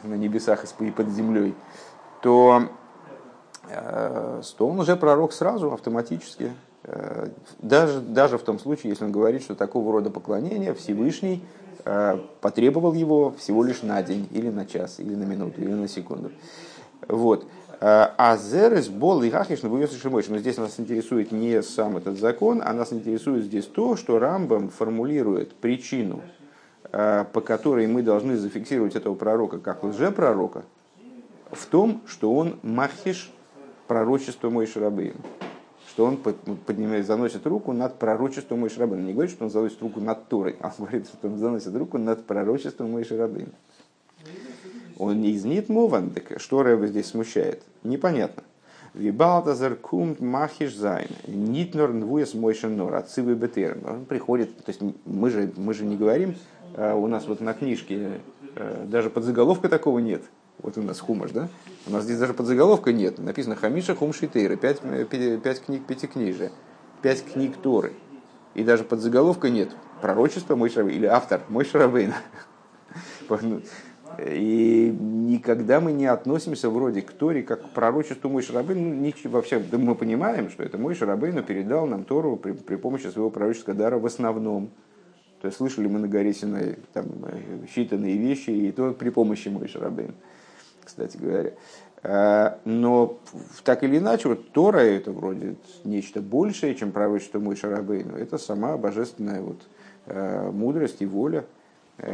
на 0.03 0.15
небесах 0.15 0.65
и 0.79 0.91
под 0.91 1.09
землей, 1.09 1.55
то, 2.21 2.63
то 3.69 4.67
он 4.67 4.79
уже 4.79 4.95
пророк 4.95 5.33
сразу, 5.33 5.71
автоматически. 5.71 6.51
Даже, 7.59 7.99
даже 8.01 8.37
в 8.37 8.43
том 8.43 8.59
случае, 8.59 8.91
если 8.91 9.05
он 9.05 9.11
говорит, 9.11 9.41
что 9.41 9.55
такого 9.55 9.91
рода 9.91 10.09
поклонение 10.09 10.73
Всевышний– 10.73 11.43
Э, 11.85 12.19
потребовал 12.41 12.93
его 12.93 13.31
всего 13.39 13.63
лишь 13.63 13.83
на 13.83 14.03
день, 14.03 14.27
или 14.31 14.49
на 14.49 14.65
час, 14.65 14.99
или 14.99 15.15
на 15.15 15.23
минуту, 15.23 15.61
или 15.61 15.71
на 15.71 15.87
секунду. 15.87 16.31
Вот. 17.07 17.47
Э, 17.81 18.09
а 18.17 18.37
бол 18.89 19.23
и 19.23 19.29
хахиш 19.29 19.61
на 19.61 19.69
Но 19.69 20.37
здесь 20.37 20.57
нас 20.57 20.79
интересует 20.79 21.31
не 21.31 21.61
сам 21.61 21.97
этот 21.97 22.19
закон, 22.19 22.61
а 22.63 22.73
нас 22.73 22.91
интересует 22.91 23.45
здесь 23.45 23.65
то, 23.65 23.95
что 23.95 24.19
Рамбам 24.19 24.69
формулирует 24.69 25.53
причину, 25.53 26.21
э, 26.91 27.25
по 27.31 27.41
которой 27.41 27.87
мы 27.87 28.03
должны 28.03 28.35
зафиксировать 28.35 28.95
этого 28.95 29.15
пророка 29.15 29.59
как 29.59 29.83
лжепророка, 29.83 30.63
в 31.51 31.65
том, 31.67 32.01
что 32.05 32.33
он 32.33 32.59
махиш 32.63 33.31
пророчество 33.87 34.49
Мой 34.49 34.67
Шарабейн 34.67 35.15
что 35.89 36.05
он 36.05 36.17
поднимает, 36.17 37.05
заносит 37.07 37.45
руку 37.47 37.73
над 37.73 37.97
пророчеством 37.97 38.59
Мой 38.59 38.69
Шарабейна. 38.69 39.05
Не 39.05 39.13
говорит, 39.13 39.31
что 39.31 39.45
он 39.45 39.49
заносит 39.49 39.81
руку 39.81 39.99
над 39.99 40.27
Торой, 40.27 40.55
а 40.59 40.71
говорит, 40.77 41.07
что 41.07 41.27
он 41.27 41.37
заносит 41.37 41.75
руку 41.75 41.97
над 41.97 42.25
пророчеством 42.25 42.91
Мой 42.91 43.03
Шарабейна. 43.03 43.51
Он 44.99 45.21
не 45.21 45.35
изнит 45.35 45.69
мован, 45.69 46.11
так 46.11 46.39
что 46.39 46.61
Рэба 46.61 46.87
здесь 46.87 47.07
смущает? 47.07 47.63
Непонятно. 47.83 48.43
Вибалтазар 48.93 49.75
кумт 49.75 50.19
махиш 50.19 50.75
зайн, 50.75 51.09
нитнор 51.25 51.93
нвуес 51.93 52.33
мойшенор, 52.33 52.93
отцывы 52.95 53.35
бетер. 53.35 53.77
Он 53.87 54.05
приходит, 54.05 54.55
то 54.57 54.69
есть 54.69 54.81
мы 55.05 55.29
же, 55.29 55.51
мы 55.55 55.73
же 55.73 55.85
не 55.85 55.95
говорим, 55.95 56.35
а 56.75 56.95
у 56.95 57.07
нас 57.07 57.27
вот 57.27 57.39
на 57.39 57.53
книжке 57.53 58.19
э, 58.55 58.85
даже 58.87 59.09
под 59.09 59.23
заголовка 59.23 59.69
такого 59.69 59.99
нет. 59.99 60.23
Вот 60.61 60.77
у 60.77 60.81
нас 60.81 60.99
хумаш, 60.99 61.31
да? 61.31 61.47
У 61.87 61.91
нас 61.91 62.03
здесь 62.03 62.19
даже 62.19 62.33
подзаголовка 62.33 62.91
нет. 62.91 63.19
Написано 63.19 63.55
Хамиша 63.55 63.95
Хум 63.95 64.11
Шитейра, 64.11 64.57
пять, 64.57 64.81
пять 65.41 65.61
книг 65.61 65.85
пятикнижия, 65.87 66.51
пять 67.01 67.23
книг 67.23 67.55
Торы. 67.61 67.93
И 68.53 68.63
даже 68.65 68.83
подзаголовка 68.83 69.49
нет. 69.49 69.69
Пророчество 70.01 70.57
Мой 70.57 70.69
Шарабейн, 70.69 70.97
или 70.97 71.05
автор 71.05 71.41
Мой 71.47 71.63
Шарабейн. 71.63 72.13
И 74.17 74.95
никогда 74.99 75.79
мы 75.79 75.91
не 75.91 76.07
относимся 76.07 76.69
вроде 76.69 77.01
к 77.01 77.11
Торе 77.11 77.43
как 77.43 77.63
к 77.63 77.69
пророчеству 77.69 78.29
Мой 78.29 78.41
Шарабейн. 78.41 79.01
Ну, 79.01 79.29
вообще, 79.29 79.59
да 79.59 79.77
мы 79.77 79.95
понимаем, 79.95 80.49
что 80.49 80.63
это 80.63 80.77
Мой 80.77 80.95
Шарабейн 80.95 81.43
передал 81.43 81.87
нам 81.87 82.03
Тору 82.03 82.35
при, 82.35 82.53
при 82.53 82.75
помощи 82.75 83.07
своего 83.07 83.29
пророческого 83.29 83.75
дара 83.75 83.97
в 83.97 84.05
основном. 84.05 84.71
То 85.41 85.47
есть 85.47 85.57
слышали 85.57 85.87
мы 85.87 85.99
на 85.99 86.07
горе 86.07 86.33
Синай 86.33 86.77
там, 86.91 87.05
э, 87.27 87.65
считанные 87.73 88.17
вещи, 88.17 88.49
и 88.49 88.71
то 88.71 88.91
при 88.91 89.09
помощи 89.09 89.47
Мой 89.47 89.67
Шарабейн 89.67 90.13
кстати 90.89 91.17
говоря. 91.17 91.51
Э, 92.03 92.57
но 92.65 93.19
так 93.63 93.83
или 93.83 93.97
иначе, 93.97 94.29
вот 94.29 94.51
Тора 94.51 94.79
это 94.79 95.11
вроде 95.11 95.55
нечто 95.83 96.21
большее, 96.21 96.75
чем 96.75 96.91
пророчество 96.91 97.39
Мой 97.39 97.55
Шарабейну. 97.55 98.17
Это 98.17 98.37
сама 98.37 98.77
божественная 98.77 99.41
вот 99.41 99.61
э, 100.07 100.51
мудрость 100.51 101.01
и 101.01 101.05
воля, 101.05 101.45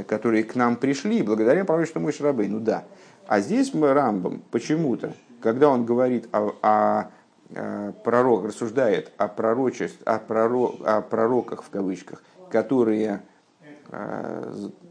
которые 0.07 0.43
к 0.43 0.55
нам 0.55 0.75
пришли 0.75 1.21
благодаря 1.21 1.65
пророчеству 1.65 2.01
Мой 2.01 2.11
Шарабейну, 2.11 2.59
да. 2.59 2.85
А 3.27 3.39
здесь 3.39 3.73
мы 3.73 3.93
Рамбом 3.93 4.41
почему-то, 4.51 5.13
когда 5.41 5.69
он 5.69 5.85
говорит 5.85 6.27
о, 6.31 6.53
о 6.61 7.91
пророк, 8.03 8.45
рассуждает 8.45 9.11
о, 9.17 9.27
пророчестве, 9.27 9.99
о, 10.05 10.19
пророк, 10.19 10.75
о 10.83 11.01
пророках 11.01 11.63
в 11.63 11.69
кавычках, 11.69 12.23
которые 12.49 13.21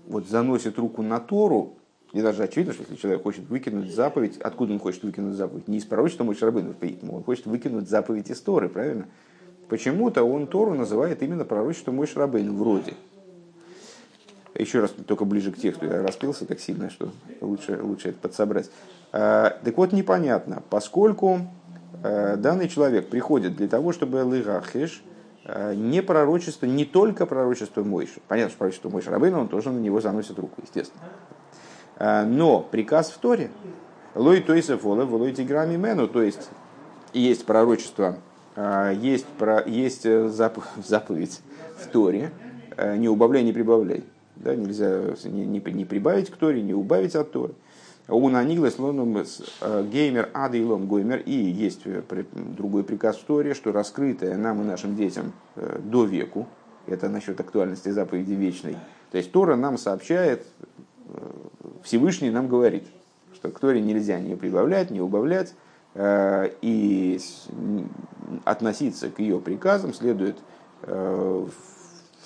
вот, 0.06 0.28
заносят 0.28 0.78
руку 0.78 1.02
на 1.02 1.20
Тору, 1.20 1.74
и 2.12 2.22
даже 2.22 2.44
очевидно, 2.44 2.72
что 2.72 2.82
если 2.82 2.94
человек 2.94 3.22
хочет 3.24 3.48
выкинуть 3.48 3.92
заповедь, 3.92 4.38
откуда 4.38 4.72
он 4.72 4.78
хочет 4.78 5.02
выкинуть 5.02 5.34
заповедь? 5.34 5.66
Не 5.66 5.78
из 5.78 5.84
пророчества 5.84 6.22
Мойшарабына, 6.22 6.74
он 7.10 7.24
хочет 7.24 7.46
выкинуть 7.46 7.88
заповедь 7.88 8.30
из 8.30 8.40
Торы, 8.40 8.68
правильно? 8.68 9.06
Почему-то 9.68 10.22
он 10.22 10.46
Тору 10.46 10.74
называет 10.74 11.22
именно 11.22 11.44
пророчество 11.44 11.90
Мойшарабына, 11.90 12.52
вроде. 12.52 12.94
Еще 14.54 14.80
раз, 14.80 14.92
только 15.06 15.24
ближе 15.24 15.50
к 15.50 15.56
тексту, 15.58 15.86
я 15.86 16.02
распился 16.02 16.46
так 16.46 16.60
сильно, 16.60 16.88
что 16.88 17.10
лучше, 17.40 17.80
лучше 17.82 18.10
это 18.10 18.18
подсобрать. 18.18 18.70
А, 19.12 19.58
так 19.64 19.76
вот, 19.76 19.92
непонятно, 19.92 20.62
поскольку 20.70 21.40
а, 22.02 22.36
данный 22.36 22.68
человек 22.68 23.08
приходит 23.08 23.56
для 23.56 23.66
того, 23.66 23.92
чтобы 23.92 24.24
лыгахеш, 24.24 25.02
а, 25.44 25.74
не 25.74 26.02
пророчество, 26.02 26.66
не 26.66 26.84
только 26.84 27.26
пророчество 27.26 27.82
Мойши. 27.82 28.20
Понятно, 28.28 28.50
что 28.50 28.58
пророчество 28.58 28.90
Мойши 28.90 29.10
Рабейна, 29.10 29.40
он 29.40 29.48
тоже 29.48 29.70
на 29.70 29.78
него 29.78 30.00
заносит 30.00 30.38
руку, 30.38 30.62
естественно. 30.62 31.02
А, 31.96 32.24
но 32.24 32.60
приказ 32.60 33.10
в 33.10 33.18
Торе, 33.18 33.50
лой 34.14 34.40
тойсев 34.40 34.86
олев, 34.86 35.10
лой 35.10 35.32
тиграми 35.32 35.76
мену, 35.76 36.08
то 36.08 36.22
есть 36.22 36.48
есть 37.12 37.44
пророчество, 37.44 38.18
а, 38.56 38.92
есть, 38.92 39.26
про, 39.26 39.62
есть 39.66 40.06
э, 40.06 40.28
заповедь 40.84 41.40
в 41.78 41.88
Торе, 41.88 42.30
э, 42.76 42.96
не 42.96 43.08
убавляй, 43.08 43.42
не 43.42 43.52
прибавляй. 43.52 44.04
Да, 44.36 44.54
нельзя 44.54 45.14
не, 45.24 45.46
не, 45.46 45.60
не 45.60 45.84
прибавить 45.84 46.30
к 46.30 46.36
Торе, 46.36 46.62
не 46.62 46.74
убавить 46.74 47.14
от 47.14 47.32
Торы. 47.32 47.54
У 48.08 48.28
Наниглас 48.28 48.78
лоном 48.78 49.16
э, 49.16 49.86
геймер 49.90 50.30
ады 50.34 50.58
и 50.58 50.64
лом 50.64 50.86
гоймер. 50.86 51.22
И 51.24 51.32
есть 51.32 51.82
другой 52.56 52.84
приказ 52.84 53.16
в 53.16 53.24
Торе, 53.24 53.54
что 53.54 53.72
раскрытое 53.72 54.36
нам 54.36 54.60
и 54.60 54.64
нашим 54.64 54.96
детям 54.96 55.32
до 55.56 56.04
веку, 56.04 56.46
это 56.86 57.08
насчет 57.08 57.40
актуальности 57.40 57.88
заповеди 57.88 58.32
вечной. 58.32 58.76
То 59.10 59.16
есть 59.16 59.32
Тора 59.32 59.56
нам 59.56 59.78
сообщает 59.78 60.44
Всевышний 61.84 62.30
нам 62.30 62.48
говорит, 62.48 62.84
что 63.34 63.50
к 63.50 63.58
Торе 63.58 63.80
нельзя 63.80 64.18
не 64.18 64.36
прибавлять, 64.36 64.90
не 64.90 65.00
убавлять, 65.00 65.54
э, 65.94 66.50
и 66.62 67.20
относиться 68.44 69.10
к 69.10 69.20
ее 69.20 69.38
приказам 69.38 69.92
следует 69.92 70.38
э, 70.82 71.46
в 71.46 71.73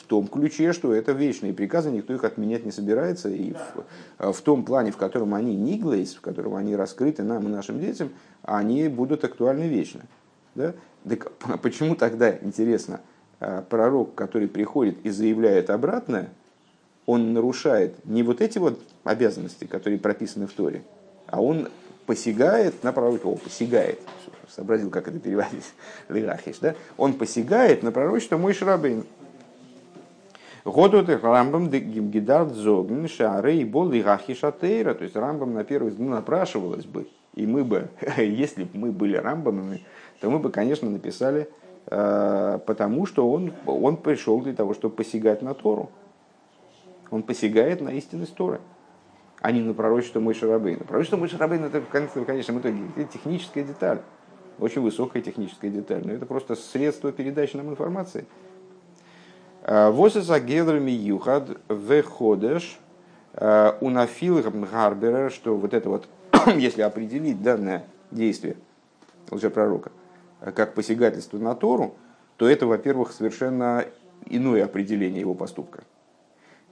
том 0.09 0.27
ключе, 0.27 0.73
что 0.73 0.93
это 0.93 1.13
вечные 1.13 1.53
приказы, 1.53 1.91
никто 1.91 2.13
их 2.13 2.25
отменять 2.25 2.65
не 2.65 2.73
собирается, 2.73 3.29
и 3.29 3.53
в, 3.53 3.85
э, 4.19 4.33
в 4.33 4.41
том 4.41 4.65
плане, 4.65 4.91
в 4.91 4.97
котором 4.97 5.35
они 5.35 5.55
ниглейс, 5.55 6.15
в 6.15 6.21
котором 6.21 6.55
они 6.55 6.75
раскрыты 6.75 7.23
нам 7.23 7.47
и 7.47 7.51
нашим 7.51 7.81
детям, 7.81 8.11
они 8.43 8.89
будут 8.89 9.25
актуальны 9.25 9.65
вечно. 9.69 10.01
Да? 10.55 10.75
Так 11.09 11.31
почему 11.63 11.95
тогда, 11.95 12.37
интересно, 12.37 13.01
пророк, 13.69 14.17
который 14.17 14.49
приходит 14.49 14.99
и 15.05 15.11
заявляет 15.11 15.71
обратное, 15.71 16.31
он 17.07 17.33
нарушает 17.33 18.05
не 18.05 18.23
вот 18.23 18.43
эти 18.43 18.59
вот 18.59 18.83
обязанности, 19.05 19.65
которые 19.65 19.99
прописаны 19.99 20.47
в 20.47 20.53
Торе, 20.53 20.83
а 21.27 21.41
он 21.41 21.69
посягает 22.05 22.83
на 22.85 22.93
пророчество, 22.93 23.31
о, 23.31 23.37
посягает, 23.37 24.01
сообразил, 24.55 24.91
как 24.91 25.09
это 25.09 25.19
переводить, 25.19 25.73
лирахиш, 26.09 26.59
да? 26.59 26.75
Он 26.97 27.15
посягает 27.15 27.83
на 27.83 27.93
пророчество 27.93 28.37
мой 28.37 28.55
шрабейн. 28.55 29.05
Году 30.73 31.05
ты 31.05 31.19
Рамбам 31.19 31.71
гимгидард 31.71 32.53
зогн 32.55 33.07
шары 33.09 33.57
и 33.57 33.65
бол 33.65 33.89
лирахиш 33.89 34.45
атеира. 34.45 34.95
То 34.95 35.05
есть 35.05 35.17
Рамбам 35.17 35.55
на 35.55 35.65
первый 35.65 35.91
взгляд 35.91 36.09
напрашивалось 36.09 36.85
бы, 36.85 37.07
и 37.35 37.47
мы 37.47 37.65
бы, 37.65 37.89
если 38.17 38.65
бы 38.65 38.71
мы 38.75 38.93
были 38.93 39.17
Рамбамами, 39.17 39.85
то 40.21 40.31
мы 40.31 40.39
бы, 40.39 40.51
конечно, 40.51 40.91
написали, 40.91 41.49
э, 41.87 42.59
потому 42.67 43.07
что 43.07 43.31
он, 43.31 43.53
он 43.67 43.97
пришел 43.97 44.41
для 44.41 44.53
того, 44.53 44.75
чтобы 44.75 44.97
посягать 44.97 45.43
на 45.43 45.55
Тору. 45.55 45.91
Он 47.11 47.23
посягает 47.23 47.81
на 47.81 47.91
истинность 47.91 48.35
Торы, 48.35 48.61
а 49.41 49.53
не 49.53 49.63
на 49.63 49.75
пророчество 49.75 50.21
Мой 50.21 50.35
Шарабейна. 50.35 50.85
Пророчество 50.85 51.17
Мой 51.17 51.29
Шарабейна 51.29 51.67
это 51.67 51.81
в 51.81 51.89
конечном 51.89 52.59
итоге 52.59 52.83
техническая 53.13 53.65
деталь, 53.65 54.01
очень 54.59 54.83
высокая 54.83 55.23
техническая 55.23 55.71
деталь, 55.71 56.03
но 56.05 56.13
это 56.13 56.27
просто 56.27 56.57
средство 56.57 57.13
передачи 57.13 57.57
нам 57.57 57.71
информации. 57.71 58.27
А, 59.71 59.91
Восиса 59.91 60.41
гедрами 60.41 60.91
юхад 60.91 61.51
веходеш 61.69 62.79
а, 63.35 63.77
унафил 63.83 64.43
гарбера, 64.73 65.29
что 65.29 65.57
вот 65.57 65.75
это 65.75 65.91
вот, 65.91 66.09
если 66.57 66.81
определить 66.81 67.43
данное 67.43 67.85
действие 68.11 68.57
лжепророка 69.31 69.93
как 70.55 70.73
посягательство 70.73 71.37
на 71.37 71.55
Тору, 71.55 71.97
то 72.39 72.49
это, 72.49 72.67
во-первых, 72.67 73.13
совершенно 73.13 73.85
иное 74.25 74.65
определение 74.65 75.21
его 75.21 75.35
поступка. 75.35 75.83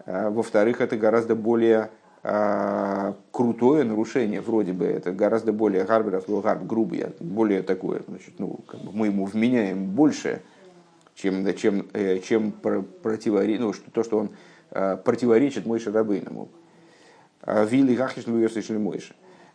А, 0.06 0.30
во-вторых, 0.30 0.80
это 0.80 0.96
гораздо 0.96 1.34
более 1.34 1.90
а, 2.22 3.14
крутое 3.30 3.84
нарушение, 3.84 4.40
вроде 4.40 4.72
бы, 4.72 4.86
это 4.86 5.12
гораздо 5.12 5.52
более 5.52 5.84
гарберов, 5.84 6.24
гарб, 6.42 6.62
грубое, 6.62 7.12
более 7.20 7.62
такое, 7.62 8.00
значит, 8.08 8.38
ну, 8.38 8.60
как 8.66 8.80
бы 8.80 8.90
мы 8.90 9.08
ему 9.08 9.26
вменяем 9.26 9.84
больше, 9.84 10.40
чем, 11.16 11.52
чем, 11.54 11.88
э, 11.92 12.20
чем 12.20 12.52
противоречит, 12.52 13.60
ну, 13.60 13.72
то, 13.92 14.04
что 14.04 14.18
он 14.18 14.30
а, 14.70 14.96
противоречит 14.96 15.66
Мойше 15.66 15.90
Рабейному. 15.90 16.48
Вилли 17.46 17.94
Гахиш 17.94 18.26
Луйосишли 18.26 18.76
Мойше. 18.76 19.14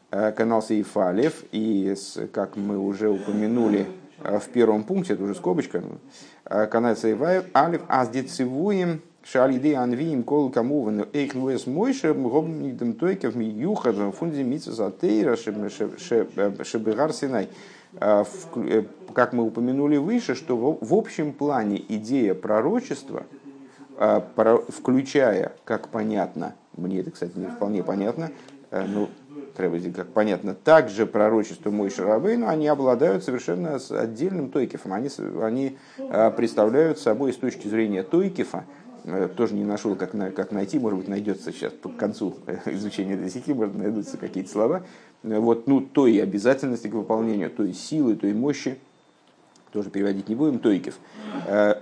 Канал 0.09 0.61
Сейфалев, 0.61 1.43
и, 1.53 1.95
как 2.33 2.57
мы 2.57 2.77
уже 2.77 3.09
упомянули 3.09 3.85
в 4.19 4.49
первом 4.53 4.83
пункте, 4.83 5.13
это 5.13 5.23
уже 5.23 5.35
скобочка, 5.35 5.81
канал 6.43 6.97
Сейфалев, 6.97 7.45
Алиф 7.55 7.81
Аздицевуем, 7.87 9.01
Шалиды 9.23 9.75
анвиим 9.75 10.23
кол 10.23 10.49
камуван 10.49 11.05
эйх 11.13 11.35
луэс 11.35 11.67
мойше 11.67 12.13
гобнидем 12.13 12.93
тойкев 12.93 13.35
ми 13.35 13.45
юхад 13.45 13.95
фунди 14.15 14.41
митсус 14.41 14.79
атеира 14.79 15.35
шебегар 15.35 17.13
синай. 17.13 17.49
А, 17.99 18.23
э, 18.55 18.83
как 19.13 19.33
мы 19.33 19.43
упомянули 19.43 19.97
выше, 19.97 20.35
что 20.35 20.77
в 20.79 20.93
общем 20.93 21.33
плане 21.33 21.83
идея 21.89 22.33
пророчества, 22.33 23.23
а, 23.97 24.25
включая, 24.69 25.53
как 25.65 25.89
понятно, 25.89 26.55
мне 26.77 26.99
это, 27.01 27.11
кстати, 27.11 27.33
не 27.35 27.47
вполне 27.47 27.83
понятно, 27.83 28.31
э, 28.71 28.85
ну, 28.87 29.09
треба 29.57 29.77
как 29.93 30.07
понятно, 30.07 30.55
также 30.55 31.05
пророчество 31.05 31.69
Мой 31.69 31.89
Шарабейну, 31.89 32.47
они 32.47 32.67
обладают 32.67 33.23
совершенно 33.23 33.77
отдельным 33.89 34.49
тойкефом. 34.49 34.93
Они, 34.93 35.09
они 35.41 35.77
представляют 36.37 36.99
собой 36.99 37.33
с 37.33 37.37
точки 37.37 37.67
зрения 37.67 38.03
тойкефа, 38.03 38.63
Э, 38.63 38.80
тоже 39.35 39.55
не 39.55 39.63
нашел, 39.63 39.95
как, 39.95 40.13
на, 40.13 40.31
как 40.31 40.51
найти, 40.51 40.79
может 40.79 40.99
быть, 40.99 41.07
найдется 41.07 41.51
сейчас 41.51 41.73
к 41.73 41.95
концу 41.97 42.35
э, 42.45 42.57
изучения 42.73 43.13
этой 43.15 43.29
стихи, 43.29 43.53
может, 43.53 43.75
найдутся 43.75 44.17
какие-то 44.17 44.49
слова. 44.49 44.83
Э, 45.23 45.39
вот, 45.39 45.67
ну, 45.67 45.81
той 45.81 46.21
обязательности 46.21 46.87
к 46.87 46.93
выполнению, 46.93 47.49
той 47.49 47.73
силы, 47.73 48.15
той 48.15 48.33
мощи, 48.33 48.77
тоже 49.71 49.89
переводить 49.89 50.27
не 50.27 50.35
будем, 50.35 50.59
תוקף, 50.59 50.99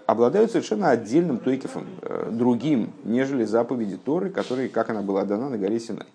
обладают 0.06 0.52
совершенно 0.52 0.92
отдельным 0.92 1.40
тойкефом, 1.40 1.88
другим, 2.30 2.94
нежели 3.04 3.46
заповеди 3.46 3.98
Торы, 3.98 4.30
которые, 4.30 4.70
как 4.70 4.92
она 4.92 5.02
была 5.02 5.26
дана 5.26 5.50
на 5.50 5.58
горе 5.58 5.80
Синай. 5.80 6.06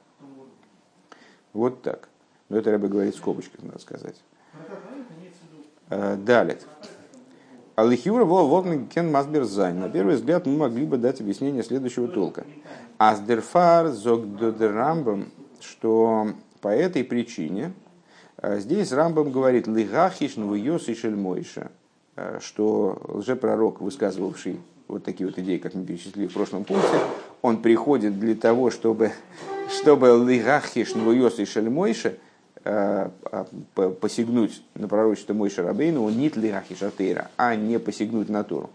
Вот 1.53 1.83
так. 1.83 2.09
Но 2.49 2.59
это 2.59 2.71
Рэбе 2.71 2.87
говорит 2.87 3.15
в 3.15 3.19
скобочках, 3.19 3.61
надо 3.65 3.81
сказать. 3.81 4.23
Далее. 5.91 6.59
לכאורה 7.77 8.25
וואלט 8.25 8.64
מען 8.64 8.87
קענען 8.87 9.11
מסביר 9.11 9.45
זיין. 9.45 9.81
На 9.81 9.89
первый 9.89 10.15
взгляд 10.15 10.47
мы 10.47 10.57
могли 10.57 10.87
бы 10.87 10.97
дать 10.97 11.21
объяснение 11.21 11.65
следующего 11.65 12.07
толка. 12.07 12.45
אז 12.99 13.21
דערפאר 13.21 13.89
זאגט 13.89 14.26
דא 14.26 14.45
דער 14.45 14.73
רמב"ם, 14.73 15.27
что 15.61 16.29
по 16.61 16.69
этой 16.69 17.03
причине 17.03 17.73
э, 18.41 18.61
здесь 18.61 18.93
Рамбам 18.93 19.33
говорит 19.33 19.67
лигахиш 19.67 20.37
нвуйос 20.37 20.89
и 20.89 20.95
шельмойша, 20.95 21.73
э, 22.15 22.39
что 22.41 23.03
лжепророк, 23.09 23.81
высказывавший 23.81 24.61
вот 24.87 25.03
такие 25.03 25.27
вот 25.27 25.37
идеи, 25.41 25.59
как 25.59 25.75
мы 25.75 25.85
перечислили 25.85 26.29
в 26.29 26.33
прошлом 26.33 26.63
пункте, 26.63 26.97
он 27.43 27.61
приходит 27.61 28.21
для 28.21 28.37
того, 28.37 28.71
чтобы, 28.71 29.11
чтобы 29.69 30.25
лигахиш 30.25 30.95
нвуйос 30.95 31.41
и 31.41 31.45
шельмойша, 31.45 32.15
посягнуть 33.75 34.63
на 34.75 34.89
пророчество 34.89 35.35
Мой 35.35 35.51
Шарабейну, 35.51 36.05
он 36.05 36.17
нит 36.17 36.37
ли 36.37 36.51
ахишатейра, 36.51 37.31
а 37.37 37.55
не 37.57 37.79
посягнуть 37.79 38.29
на 38.29 38.43
Тору. 38.43 38.71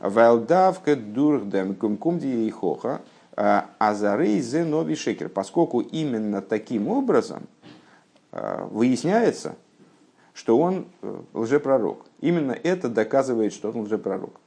Валдавка 0.00 0.96
дурхдем 0.96 1.74
кумкумди 1.74 2.26
и 2.26 2.50
хоха, 2.50 3.00
э, 3.36 3.62
азарей 3.78 4.40
зе 4.40 4.64
нови 4.64 4.94
шекер, 4.94 5.28
поскольку 5.28 5.80
именно 5.80 6.42
таким 6.42 6.88
образом 6.88 7.46
э, 8.32 8.66
выясняется, 8.70 9.56
что 10.34 10.58
он 10.58 10.86
лжепророк. 11.32 12.06
Именно 12.20 12.52
это 12.52 12.88
доказывает, 12.88 13.52
что 13.52 13.70
он 13.70 13.82
лжепророк. 13.82 14.40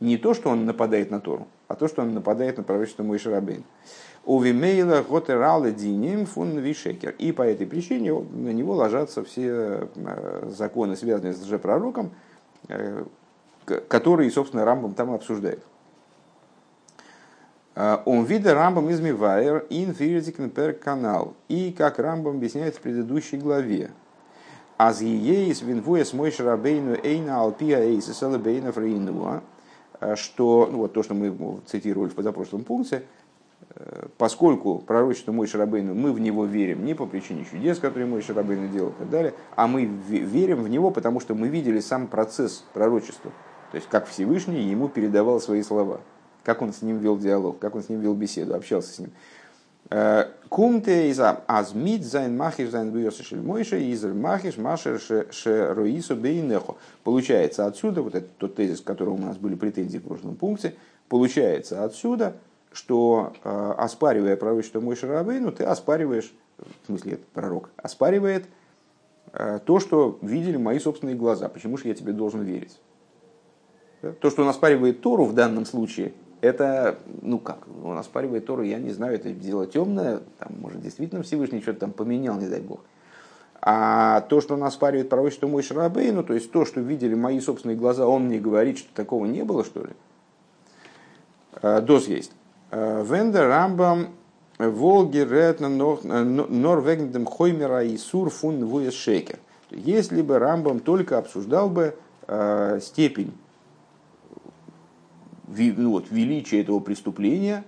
Не 0.00 0.18
то, 0.18 0.34
что 0.34 0.50
он 0.50 0.66
нападает 0.66 1.10
на 1.10 1.20
Тору, 1.20 1.46
а 1.68 1.74
то, 1.74 1.88
что 1.88 2.02
он 2.02 2.14
нападает 2.14 2.58
на 2.58 2.62
пророчество 2.62 3.02
Мой 3.02 3.18
Шарабейну. 3.18 3.64
Увимейла 4.26 5.02
готералы 5.02 5.70
диним 5.72 6.24
фун 6.24 6.58
вишекер. 6.58 7.14
И 7.18 7.30
по 7.32 7.42
этой 7.42 7.66
причине 7.66 8.12
на 8.14 8.52
него 8.54 8.74
ложатся 8.74 9.22
все 9.22 9.88
э, 9.94 10.48
законы, 10.56 10.96
связанные 10.96 11.34
с 11.34 11.42
лжепророком, 11.42 12.10
э, 12.68 13.04
которые, 13.88 14.30
собственно, 14.30 14.64
Рамбом 14.64 14.94
там 14.94 15.12
обсуждает. 15.12 15.62
Э, 17.74 17.98
он 18.06 18.24
вида 18.24 18.54
Рамбом 18.54 18.88
из 18.88 19.00
Мивайер 19.00 19.66
инфиритикн 19.68 20.48
пер 20.48 20.72
канал. 20.72 21.34
И 21.48 21.70
как 21.72 21.98
Рамбом 21.98 22.36
объясняет 22.36 22.76
в 22.76 22.80
предыдущей 22.80 23.36
главе. 23.36 23.90
Аз 24.78 25.02
ееис 25.02 25.60
винвуэс 25.60 26.14
мой 26.14 26.30
шарабейну 26.30 26.96
эйна 27.02 27.40
алпия 27.40 27.78
эйсис 27.78 28.22
алабейна 28.22 28.72
фрейнуа. 28.72 29.42
Что, 30.16 30.68
ну 30.70 30.78
вот 30.78 30.92
то, 30.92 31.02
что 31.02 31.14
мы 31.14 31.60
цитировали 31.66 32.08
в 32.08 32.14
позапрошлом 32.14 32.64
пункте, 32.64 33.04
поскольку 34.18 34.78
пророчество 34.78 35.32
Мой 35.32 35.46
Шарабейну, 35.46 35.94
мы 35.94 36.12
в 36.12 36.20
него 36.20 36.44
верим 36.44 36.84
не 36.84 36.94
по 36.94 37.06
причине 37.06 37.44
чудес, 37.50 37.78
которые 37.78 38.06
Мой 38.06 38.22
Шарабейну 38.22 38.68
делал 38.68 38.90
и 38.90 38.94
так 38.94 39.10
далее, 39.10 39.34
а 39.56 39.66
мы 39.66 39.84
верим 39.84 40.62
в 40.62 40.68
него, 40.68 40.90
потому 40.90 41.20
что 41.20 41.34
мы 41.34 41.48
видели 41.48 41.80
сам 41.80 42.06
процесс 42.06 42.64
пророчества. 42.72 43.32
То 43.72 43.76
есть, 43.76 43.88
как 43.88 44.06
Всевышний 44.06 44.62
ему 44.62 44.88
передавал 44.88 45.40
свои 45.40 45.62
слова, 45.62 46.00
как 46.44 46.62
он 46.62 46.72
с 46.72 46.82
ним 46.82 46.98
вел 46.98 47.18
диалог, 47.18 47.58
как 47.58 47.74
он 47.74 47.82
с 47.82 47.88
ним 47.88 48.00
вел 48.00 48.14
беседу, 48.14 48.54
общался 48.54 48.92
с 48.92 48.98
ним. 48.98 49.10
Э, 49.90 50.26
Кумте 50.48 51.10
из 51.10 51.20
азмит 51.20 52.04
зайн 52.04 52.36
махиш 52.36 52.70
зайн 52.70 52.92
дуйоса 52.92 53.22
мойша 53.36 53.76
из 53.76 54.04
махиш 54.04 54.56
машер 54.56 55.00
ше 55.00 56.14
бейнехо. 56.14 56.76
Получается 57.02 57.66
отсюда, 57.66 58.02
вот 58.02 58.14
этот 58.14 58.36
тот 58.36 58.54
тезис, 58.54 58.80
к 58.80 58.84
которому 58.84 59.16
у 59.16 59.26
нас 59.26 59.36
были 59.36 59.56
претензии 59.56 59.98
в 59.98 60.04
прошлом 60.04 60.36
пункте, 60.36 60.74
получается 61.08 61.84
отсюда, 61.84 62.36
что 62.74 63.32
э, 63.44 63.74
оспаривая 63.78 64.36
пророчество 64.36 64.80
Мой 64.80 64.96
Шарабейну, 64.96 65.52
ты 65.52 65.64
оспариваешь, 65.64 66.34
в 66.58 66.86
смысле 66.86 67.12
это 67.12 67.24
пророк, 67.32 67.70
оспаривает 67.76 68.46
э, 69.32 69.60
то, 69.64 69.78
что 69.78 70.18
видели 70.22 70.56
мои 70.56 70.80
собственные 70.80 71.14
глаза. 71.14 71.48
Почему 71.48 71.76
же 71.76 71.86
я 71.86 71.94
тебе 71.94 72.12
должен 72.12 72.42
верить? 72.42 72.80
То, 74.20 74.28
что 74.28 74.42
он 74.42 74.48
оспаривает 74.48 75.00
Тору 75.00 75.24
в 75.24 75.34
данном 75.34 75.64
случае, 75.64 76.12
это, 76.40 76.98
ну 77.22 77.38
как, 77.38 77.66
он 77.82 77.96
оспаривает 77.96 78.44
Тору, 78.44 78.62
я 78.62 78.78
не 78.78 78.90
знаю, 78.90 79.14
это 79.14 79.30
дело 79.30 79.66
темное, 79.66 80.20
там, 80.38 80.52
может, 80.60 80.82
действительно 80.82 81.22
Всевышний 81.22 81.62
что-то 81.62 81.80
там 81.80 81.92
поменял, 81.92 82.36
не 82.36 82.48
дай 82.48 82.60
бог. 82.60 82.80
А 83.62 84.20
то, 84.22 84.40
что 84.42 84.54
он 84.54 84.64
оспаривает 84.64 85.08
пророчество 85.08 85.46
Мой 85.46 85.62
Шарабейну, 85.62 86.24
то 86.24 86.34
есть 86.34 86.50
то, 86.50 86.64
что 86.66 86.80
видели 86.80 87.14
мои 87.14 87.38
собственные 87.38 87.76
глаза, 87.76 88.06
он 88.06 88.24
мне 88.24 88.40
говорит, 88.40 88.78
что 88.78 88.92
такого 88.94 89.26
не 89.26 89.44
было, 89.44 89.64
что 89.64 89.84
ли? 89.84 89.92
Э, 91.62 91.80
Доз 91.80 92.08
есть. 92.08 92.32
Вендер 92.74 93.48
Рамбам 93.48 94.08
Волги 94.58 95.18
Ретна 95.18 95.68
Норвегндем 95.68 97.24
Хоймера 97.24 97.84
и 97.84 97.96
Сур 97.96 98.30
фун 98.30 98.90
Шекер. 98.90 99.38
Если 99.70 100.22
бы 100.22 100.38
Рамбам 100.38 100.80
только 100.80 101.18
обсуждал 101.18 101.70
бы 101.70 101.94
э, 102.26 102.80
степень 102.82 103.32
ну, 105.46 105.92
вот, 105.92 106.10
величие 106.10 106.62
этого 106.62 106.80
преступления, 106.80 107.64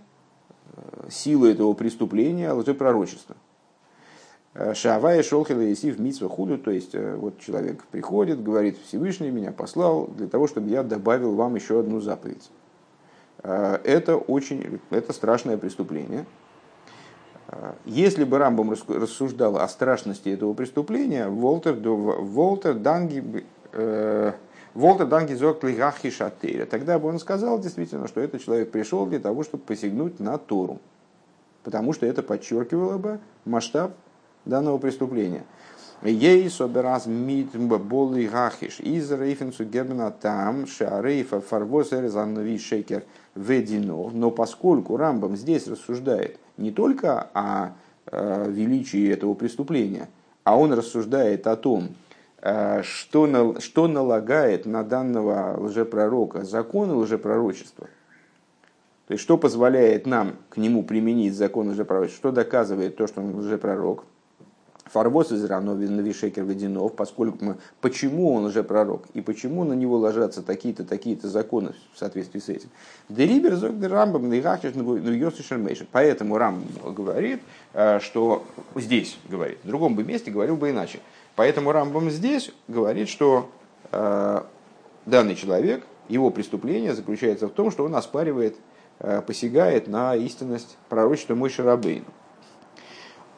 силы 1.09 1.53
этого 1.53 1.73
преступления 1.75 2.53
лжепророчества. 2.53 3.37
Шавая 4.75 5.23
шолхила 5.23 5.73
Исив 5.73 5.99
митсва 5.99 6.29
худу, 6.29 6.59
то 6.59 6.71
есть 6.71 6.95
вот 6.95 7.39
человек 7.39 7.85
приходит, 7.85 8.43
говорит, 8.43 8.79
Всевышний 8.87 9.31
меня 9.31 9.53
послал 9.53 10.07
для 10.07 10.27
того, 10.27 10.49
чтобы 10.49 10.71
я 10.71 10.83
добавил 10.83 11.35
вам 11.35 11.55
еще 11.55 11.79
одну 11.79 12.01
заповедь. 12.01 12.51
Это 13.47 14.17
очень, 14.17 14.81
это 14.91 15.13
страшное 15.13 15.57
преступление. 15.57 16.27
Если 17.85 18.25
бы 18.25 18.39
Рамбом 18.39 18.73
рассуждал 18.89 19.59
о 19.59 19.69
страшности 19.69 20.29
этого 20.31 20.53
преступления, 20.53 21.29
Волтер, 21.29 21.75
Волтер 21.75 22.75
Данги, 22.75 23.45
э, 23.73 24.33
Волтер 24.75 25.07
Данги 25.07 25.35
Зоклигахи 25.35 26.11
Шатейра, 26.11 26.67
тогда 26.67 26.99
бы 26.99 27.09
он 27.09 27.21
сказал 27.21 27.61
действительно, 27.61 28.09
что 28.09 28.21
этот 28.21 28.43
человек 28.43 28.73
пришел 28.73 29.07
для 29.07 29.21
того, 29.21 29.45
чтобы 29.45 29.63
посягнуть 29.63 30.19
на 30.19 30.39
Тору. 30.39 30.81
Потому 31.63 31.93
что 31.93 32.05
это 32.05 32.25
подчеркивало 32.25 32.99
бы 32.99 33.21
масштаб 33.45 33.93
данного 34.45 34.79
преступления. 34.79 35.45
Ей 36.03 36.51
собирас 36.51 37.07
мит 37.07 37.57
боли 37.57 38.27
гахиш 38.27 38.81
из 38.81 39.11
рейфенсу 39.11 39.65
гебна 39.65 40.11
там 40.11 40.67
шарейфа 40.67 41.41
фарвозер 41.41 42.09
занви 42.09 42.59
шекер 42.59 43.05
ведино. 43.35 44.11
Но 44.13 44.31
поскольку 44.31 44.99
Рамбам 44.99 45.37
здесь 45.37 45.67
рассуждает 45.67 46.39
не 46.59 46.71
только 46.71 47.29
о 47.33 47.71
э, 48.07 48.51
величии 48.51 49.11
этого 49.11 49.33
преступления, 49.33 50.09
а 50.45 50.59
он 50.59 50.75
рассуждает 50.75 51.47
о 51.47 51.57
том, 51.57 51.89
э, 52.43 52.83
что, 52.83 53.59
что 53.61 53.89
налагает 53.89 54.67
на 54.67 54.85
данного 54.85 55.57
лжепророка 55.59 56.45
законы 56.45 56.93
лжепророчества. 56.93 57.89
То 59.07 59.13
есть, 59.13 59.23
что 59.23 59.39
позволяет 59.39 60.07
нам 60.07 60.35
к 60.51 60.59
нему 60.59 60.83
применить 60.83 61.35
закон 61.35 61.71
лжепророчества, 61.71 62.19
что 62.19 62.33
доказывает 62.33 62.97
то, 62.97 63.07
что 63.07 63.23
он 63.23 63.35
лжепророк– 63.37 64.05
Фарбос 64.93 65.33
из 65.33 65.45
Навишекер 65.91 66.45
Водянов, 66.45 66.95
поскольку 66.95 67.45
мы, 67.45 67.57
почему 67.81 68.33
он 68.33 68.45
уже 68.45 68.63
пророк 68.63 69.07
и 69.15 69.21
почему 69.21 69.65
на 69.65 69.73
него 69.73 69.97
ложатся 69.97 70.43
такие-то, 70.43 70.85
такие-то 70.85 71.29
законы 71.29 71.75
в 71.93 71.99
соответствии 71.99 72.39
с 72.39 72.49
этим. 72.49 72.69
Делибер 73.09 73.55
Рамбам 73.89 74.31
Поэтому 75.93 76.39
Рам 76.39 76.63
говорит, 76.85 77.41
э, 77.73 77.99
что 78.01 78.45
здесь 78.75 79.19
говорит, 79.29 79.59
в 79.65 79.67
другом 79.67 79.97
бы 79.97 80.05
месте 80.05 80.31
говорил 80.31 80.57
бы 80.57 80.71
иначе. 80.71 81.01
Поэтому 81.35 81.73
Рамбам 81.73 82.11
здесь 82.11 82.53
говорит, 82.69 83.09
что 83.09 83.51
э, 83.93 84.43
данный 85.05 85.35
человек, 85.35 85.85
его 86.09 86.31
преступление 86.31 86.95
заключается 86.95 87.49
в 87.49 87.51
том, 87.51 87.71
что 87.71 87.85
он 87.85 87.95
оспаривает, 87.97 88.57
э, 89.01 89.21
посягает 89.21 89.89
на 89.89 90.15
истинность 90.15 90.77
пророчества 90.89 91.35
Мойши 91.35 91.63
Рабейну. 91.63 92.07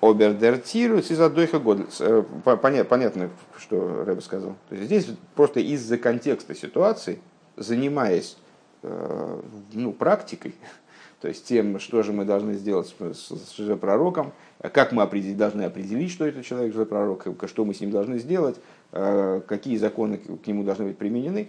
Обердертируется 0.01 1.15
из 1.15 1.21
одойха 1.21 1.59
года. 1.59 1.87
Э, 2.01 2.23
понятно, 2.45 3.31
что 3.57 4.05
Рэбе 4.05 4.21
сказал. 4.21 4.55
То 4.69 4.77
есть 4.77 4.87
здесь 4.87 5.07
просто 5.35 5.61
из-за 5.61 5.99
контекста 5.99 6.55
ситуации, 6.55 7.19
занимаясь 7.57 8.37
э, 8.83 9.41
ну, 9.73 9.93
практикой, 9.93 10.55
то 11.21 11.27
есть 11.27 11.47
тем, 11.47 11.81
что 11.81 12.05
же 12.05 12.13
мы 12.13 12.25
должны 12.25 12.55
сделать 12.55 12.95
с, 12.97 13.77
пророком, 13.81 14.33
как 14.73 14.93
мы 14.93 15.03
определить, 15.03 15.37
должны 15.37 15.63
определить, 15.63 16.13
что 16.13 16.27
это 16.27 16.45
человек 16.45 16.89
пророк, 16.89 17.27
что 17.47 17.65
мы 17.65 17.75
с 17.75 17.81
ним 17.81 17.91
должны 17.91 18.19
сделать, 18.19 18.57
э, 18.93 19.41
какие 19.49 19.77
законы 19.79 20.19
к 20.19 20.47
нему 20.47 20.63
должны 20.63 20.87
быть 20.87 20.99
применены, 20.99 21.49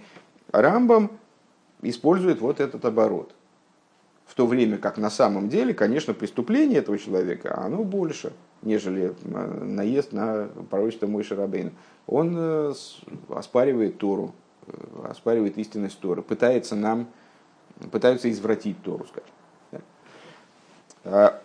Рамбам 0.51 1.11
использует 1.83 2.41
вот 2.41 2.59
этот 2.59 2.83
оборот 2.83 3.35
в 4.29 4.35
то 4.35 4.45
время 4.45 4.77
как 4.77 4.97
на 4.97 5.09
самом 5.09 5.49
деле, 5.49 5.73
конечно, 5.73 6.13
преступление 6.13 6.79
этого 6.79 6.99
человека, 6.99 7.59
оно 7.59 7.83
больше, 7.83 8.31
нежели 8.61 9.15
э, 9.23 9.63
наезд 9.63 10.13
на 10.13 10.49
пророчество 10.69 11.07
Мой 11.07 11.23
Шарабейн. 11.23 11.71
Он 12.05 12.35
э, 12.37 12.73
оспаривает 13.29 13.97
Тору, 13.97 14.35
э, 14.67 14.71
оспаривает 15.09 15.57
истинность 15.57 15.99
Торы, 15.99 16.21
пытается 16.21 16.75
нам, 16.75 17.07
пытается 17.91 18.29
извратить 18.29 18.79
Тору, 18.83 19.07
скажем. 19.07 19.83
А, 21.05 21.41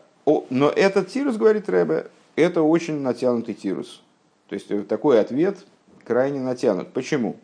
но 0.51 0.69
этот 0.69 1.09
тирус, 1.09 1.37
говорит 1.37 1.71
Рэбе, 1.71 2.11
это 2.37 2.61
очень 2.61 3.01
натянутый 3.01 3.55
тирус. 3.55 4.03
То 4.49 4.57
есть 4.57 4.89
такой 4.89 5.21
ответ 5.21 5.65
крайне 6.05 6.41
натянут. 6.41 6.93
Почему? 6.93 7.37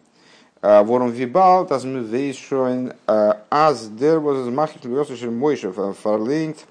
Ворум 0.63 1.11
вибал, 1.11 1.67
таз 1.67 1.85
мы 1.85 2.01
вейшоин, 2.01 2.93
аз 3.07 3.89
дер 3.89 4.19
воз 4.19 4.47
махит 4.49 4.85
льосушер 4.85 5.31
мойшев 5.31 5.77
фарлейнт, 6.03 6.67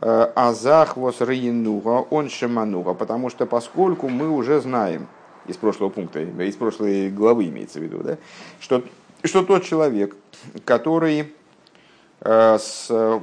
азах 0.00 0.96
воз 0.96 1.20
рейнуга, 1.20 2.06
он 2.10 2.28
шемануга, 2.28 2.94
потому 2.94 3.30
что 3.30 3.46
поскольку 3.46 4.08
мы 4.08 4.28
уже 4.28 4.60
знаем, 4.60 5.06
из 5.46 5.56
прошлого 5.56 5.90
пункта, 5.90 6.20
из 6.20 6.56
прошлой 6.56 7.10
главы 7.10 7.46
имеется 7.46 7.78
в 7.78 7.82
виду, 7.82 8.02
да, 8.02 8.18
что, 8.60 8.82
что 9.24 9.44
тот 9.44 9.64
человек, 9.64 10.16
который 10.64 11.32
э, 12.20 12.58
с, 12.58 13.20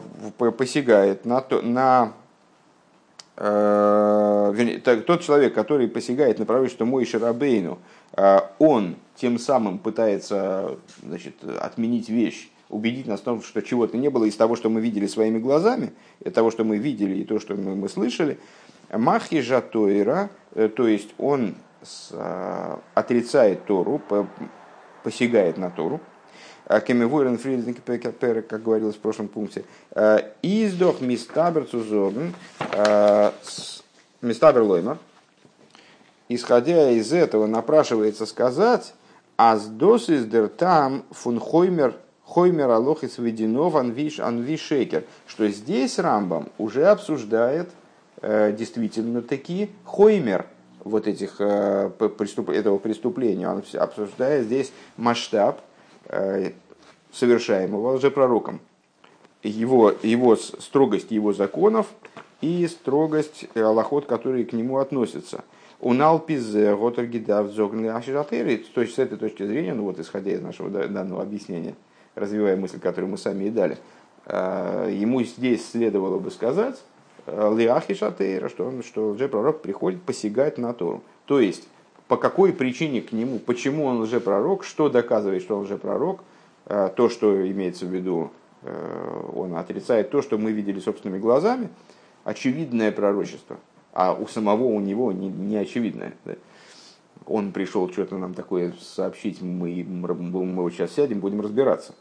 посягает 0.58 1.26
на, 1.26 1.44
на 1.62 2.14
э, 3.38 4.80
тот 5.06 5.22
человек, 5.22 5.54
который 5.54 5.88
посягает 5.88 6.40
на 6.40 6.46
пророчество 6.46 6.86
Мой 6.86 7.06
Шарабейну, 7.06 7.80
э, 8.14 8.40
он 8.60 8.96
тем 9.16 9.40
самым 9.40 9.80
пытается 9.80 10.78
значит, 11.04 11.36
отменить 11.44 12.10
вещь, 12.10 12.50
убедить 12.70 13.08
нас 13.08 13.22
в 13.22 13.24
том, 13.24 13.42
что 13.42 13.62
чего-то 13.62 13.98
не 13.98 14.10
было 14.10 14.26
из 14.26 14.36
того, 14.36 14.56
что 14.56 14.70
мы 14.70 14.82
видели 14.82 15.08
своими 15.08 15.40
глазами, 15.40 15.94
из 16.24 16.34
того, 16.34 16.52
что 16.52 16.64
мы 16.64 16.78
видели 16.78 17.20
и 17.20 17.24
то, 17.24 17.40
что 17.40 17.56
мы, 17.56 17.76
мы 17.76 17.90
слышали. 17.90 18.40
Махи 18.92 19.42
жатойра, 19.42 20.30
э, 20.54 20.70
то 20.70 20.88
есть 20.88 21.10
он 21.18 21.56
отрицает 22.96 23.66
Тору, 23.66 24.00
по, 24.00 24.28
посягает 25.04 25.58
на 25.58 25.70
Тору. 25.70 26.02
А 26.68 26.82
Кемевойрен 26.82 27.38
Фридзник 27.38 27.82
как 27.82 28.62
говорилось 28.62 28.96
в 28.96 29.00
прошлом 29.00 29.30
пункте. 29.30 29.64
Э, 29.92 30.20
Издох 30.42 31.00
мистабер 31.00 31.64
цузорн, 31.64 32.36
э, 32.74 33.32
мистабер 34.22 34.64
лоймар. 34.64 34.98
Исходя 36.28 36.92
из 36.92 37.14
этого, 37.14 37.48
напрашивается 37.48 38.26
сказать, 38.26 38.94
Аздос 39.38 40.10
из 40.10 40.26
дертам 40.26 41.06
фун 41.12 41.40
хоймер 41.40 41.96
хоймер 42.26 42.70
алохис 42.70 43.18
вединов 43.18 43.76
анвиш 43.76 44.20
анвишекер, 44.20 45.06
что 45.26 45.48
здесь 45.48 45.98
Рамбам 45.98 46.50
уже 46.58 46.88
обсуждает 46.88 47.70
э, 48.22 48.52
действительно 48.52 49.22
таки 49.22 49.70
хоймер 49.86 50.46
вот 50.84 51.08
этих, 51.08 51.38
преступ, 51.38 52.50
этого 52.50 52.78
преступления. 52.78 53.48
Он 53.48 53.64
обсуждает 53.74 54.46
здесь 54.46 54.74
масштаб 54.98 55.62
совершаемого 57.12 57.94
лжепророком, 57.94 58.60
его, 59.44 59.94
его 60.04 60.36
строгость 60.36 61.12
его 61.12 61.34
законов 61.34 61.88
и 62.42 62.68
строгость 62.68 63.48
аллахот, 63.56 64.06
которые 64.06 64.46
к 64.46 64.54
нему 64.54 64.78
относятся– 64.78 65.44
Уналпизе 65.80 66.74
Ротергидав 66.74 67.52
Зогнли 67.52 67.88
Аширатери. 67.88 68.66
То 68.74 68.82
есть 68.82 68.96
с 68.96 69.00
этой 69.00 69.18
точки 69.18 69.46
зрения, 69.46 69.74
ну 69.74 69.84
вот 69.84 70.00
исходя 70.00 70.32
из 70.32 70.42
нашего 70.42 70.70
данного 70.70 71.22
объяснения, 71.22 71.76
развивая 72.16 72.56
мысль, 72.56 72.80
которую 72.80 73.12
мы 73.12 73.18
сами 73.18 73.46
и 73.46 73.50
дали, 73.52 73.78
э, 74.26 74.90
ему 74.92 75.22
здесь 75.24 75.70
следовало 75.70 76.18
бы 76.18 76.32
сказать 76.32 76.82
э, 77.28 77.56
Лиахи 77.56 77.94
Шатейра, 77.94 78.50
что, 78.50 78.66
он, 78.66 78.82
что 78.82 79.12
лжепророк 79.12 79.62
приходит 79.62 80.02
посягать 80.02 80.58
на 80.58 80.74
Тору. 80.74 81.04
То 81.26 81.40
есть, 81.40 81.68
по 82.08 82.18
какой 82.18 82.54
причине 82.54 83.02
к 83.02 83.12
нему, 83.12 83.40
почему 83.40 83.86
он 83.86 84.02
лжепророк, 84.02 84.64
что 84.64 84.90
доказывает, 84.90 85.42
что 85.42 85.58
он 85.58 85.64
лжепророк, 85.64 86.22
э, 86.66 86.90
то, 86.96 87.10
что 87.10 87.50
имеется 87.52 87.86
в 87.86 87.90
виду, 87.90 88.32
он 89.34 89.56
отрицает 89.56 90.10
то, 90.10 90.22
что 90.22 90.38
мы 90.38 90.52
видели 90.52 90.80
собственными 90.80 91.20
глазами, 91.20 91.70
очевидное 92.26 92.92
пророчество– 92.92 93.58
а 93.98 94.14
у 94.14 94.28
самого 94.28 94.66
у 94.66 94.80
него 94.80 95.12
не, 95.12 95.28
не 95.28 95.58
очевидно. 95.58 96.14
Да? 96.24 96.36
Он 97.26 97.52
пришел 97.52 97.92
что-то 97.92 98.20
нам 98.20 98.36
такое 98.36 98.76
сообщить, 98.80 99.42
мы, 99.42 99.84
мы 99.84 100.62
вот 100.62 100.72
сейчас 100.72 100.94
сядем, 100.94 101.20
будем 101.20 101.42
разбираться. 101.42 101.96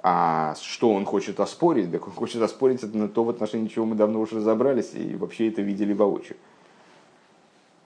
А 0.00 0.56
что 0.60 0.90
он 0.90 1.04
хочет 1.04 1.38
оспорить? 1.38 1.92
Так 1.92 2.08
он 2.08 2.12
хочет 2.12 2.42
оспорить 2.42 2.82
это 2.82 2.96
на 2.98 3.08
то, 3.08 3.22
в 3.22 3.30
отношении 3.30 3.68
чего 3.68 3.86
мы 3.86 3.94
давно 3.94 4.20
уже 4.20 4.38
разобрались 4.38 4.94
и 4.94 5.14
вообще 5.14 5.48
это 5.48 5.62
видели 5.62 5.92
воочию. 5.92 6.36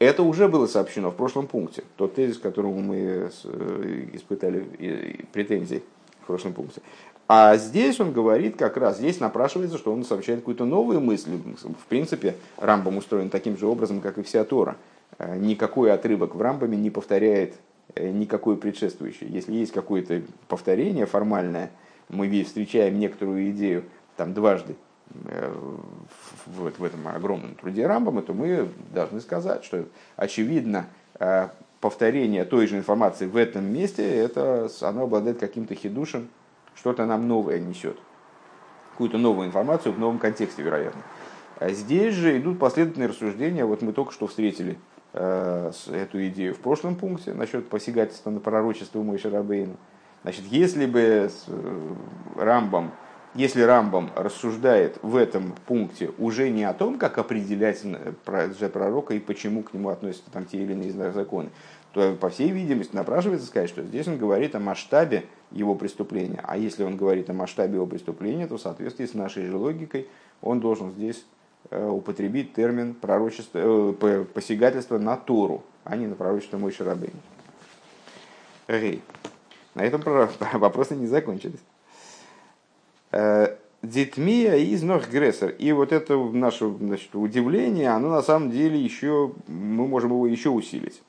Это 0.03 0.25
уже 0.25 0.49
было 0.49 0.67
сообщено 0.67 1.13
в 1.13 1.15
прошлом 1.15 1.47
пункте. 1.47 1.85
Тот 1.97 2.17
тезис, 2.17 2.39
к 2.39 2.43
которому 2.43 2.81
мы 2.81 2.97
э, 2.97 4.09
испытали 4.15 4.67
претензии 5.33 5.81
в 6.23 6.27
прошлом 6.27 6.55
пункте. 6.55 6.81
А 7.29 7.57
здесь 7.57 8.01
он 8.01 8.13
говорит 8.13 8.57
как 8.57 8.77
раз, 8.77 8.99
здесь 8.99 9.21
напрашивается, 9.21 9.79
что 9.79 9.93
он 9.93 10.05
сообщает 10.05 10.41
какую-то 10.41 10.65
новую 10.65 11.01
мысль. 11.01 11.31
В 11.31 11.87
принципе, 11.87 12.35
Рамбам 12.57 12.97
устроен 12.97 13.31
таким 13.31 13.57
же 13.57 13.69
образом, 13.69 14.01
как 14.01 14.19
и 14.19 14.25
вся 14.25 14.43
Тора. 14.43 14.77
Э, 15.19 15.39
никакой 15.39 15.93
отрывок 15.93 16.35
в 16.35 16.43
Рамбаме 16.43 16.77
не 16.77 16.91
повторяет 16.91 17.55
э, 17.95 18.11
никакой 18.11 18.57
предшествующий. 18.57 19.29
Если 19.29 19.53
есть 19.53 19.71
какое-то 19.71 20.23
повторение 20.49 21.07
формальное, 21.07 21.71
мы 22.09 22.43
встречаем 22.43 22.99
некоторую 22.99 23.53
идею 23.53 23.85
там 24.17 24.35
дважды 24.35 24.75
в, 25.11 26.71
в 26.79 26.85
этом 26.85 27.07
огромном 27.09 27.55
труде 27.55 27.87
Рамбама, 27.87 28.23
то 28.23 28.33
мы 28.33 28.69
должны 28.93 29.21
сказать, 29.21 29.65
что 29.65 29.85
очевидно 30.17 30.87
повторение 31.81 32.45
той 32.45 32.67
же 32.67 32.79
информации 32.79 33.27
в 33.27 33.37
этом 33.37 33.65
месте, 33.65 34.05
это 34.05 34.71
оно 34.83 35.03
обладает 35.03 35.39
каким-то 35.39 35.75
хидушем, 35.75 36.29
что-то 36.75 37.07
нам 37.07 37.29
новое 37.29 37.59
несет, 37.59 37.99
какую-то 38.93 39.19
новую 39.19 39.49
информацию 39.49 39.93
в 39.93 39.99
новом 39.99 40.19
контексте, 40.19 40.63
вероятно. 40.63 41.03
А 41.59 41.71
здесь 41.71 42.15
же 42.15 42.39
идут 42.39 42.59
последовательные 42.59 43.09
рассуждения. 43.09 43.65
Вот 43.65 43.83
мы 43.83 43.93
только 43.93 44.13
что 44.13 44.27
встретили 44.27 44.79
э, 45.13 45.73
эту 45.93 46.27
идею 46.29 46.55
в 46.55 46.59
прошлом 46.59 46.97
пункте 46.97 47.35
насчет 47.35 47.69
посягательства 47.69 48.31
на 48.31 48.41
пророчество 48.41 49.03
Мойши 49.03 49.31
Рабейна. 49.31 49.77
Значит, 50.23 50.45
если 50.47 50.87
бы 50.87 51.31
с 51.31 51.45
э, 51.49 51.95
Рамбом, 52.37 52.93
если 53.35 53.63
Рамбом 53.63 54.11
рассуждает 54.15 54.99
в 55.03 55.17
этом 55.17 55.55
пункте 55.67 56.11
уже 56.19 56.51
не 56.51 56.65
о 56.65 56.75
том, 56.75 56.99
как 56.99 57.19
определять 57.19 57.81
э, 57.85 58.13
пророка 58.69 59.15
и 59.15 59.21
почему 59.21 59.63
к 59.63 59.73
нему 59.73 59.89
относятся 59.89 60.31
там 60.31 60.45
те 60.45 60.59
или 60.59 60.73
иные 60.73 60.93
законы, 61.13 61.51
то, 61.93 62.15
по 62.15 62.31
всей 62.31 62.51
видимости, 62.51 62.95
напрашивается 62.95 63.47
сказать, 63.47 63.69
что 63.69 63.83
здесь 63.83 64.09
он 64.09 64.17
говорит 64.17 64.55
о 64.55 64.61
масштабе 64.61 65.25
его 65.51 65.75
преступления. 65.75 66.41
А 66.43 66.57
если 66.57 66.85
он 66.85 66.97
говорит 66.97 67.29
о 67.29 67.35
масштабе 67.35 67.75
его 67.75 67.87
преступления, 67.87 68.47
то 68.47 68.57
в 68.57 68.61
соответствии 68.61 69.07
с 69.07 69.15
нашей 69.15 69.47
же 69.47 69.57
логикой 69.57 70.09
он 70.41 70.61
должен 70.61 70.91
здесь 70.93 71.25
Э, 71.71 71.89
употребить 71.89 72.55
термин 72.55 72.93
пророчество, 72.93 73.59
э, 73.59 74.25
посягательство 74.25 74.99
на 74.99 75.17
Тору, 75.17 75.63
а 75.85 75.97
не 75.97 76.07
на 76.07 76.17
пророчество 76.17 76.59
Мой 76.59 76.73
Шарабейн. 76.73 77.15
Рей. 78.67 79.03
На 79.75 79.83
этом 79.83 80.03
вопросы 80.55 80.97
не 80.97 81.07
закончились. 81.07 81.61
Э, 83.13 83.57
Дитмия 83.83 84.55
из 84.55 84.83
Норгрессер. 84.85 85.51
И 85.59 85.73
вот 85.73 85.93
это 85.93 86.17
наше 86.17 86.71
значит, 86.71 87.15
удивление, 87.15 87.91
оно 87.91 88.11
на 88.11 88.23
самом 88.23 88.53
деле 88.53 88.79
еще, 88.81 89.33
мы 89.49 89.89
можем 89.89 90.11
его 90.11 90.27
еще 90.29 90.51
усилить. 90.51 91.03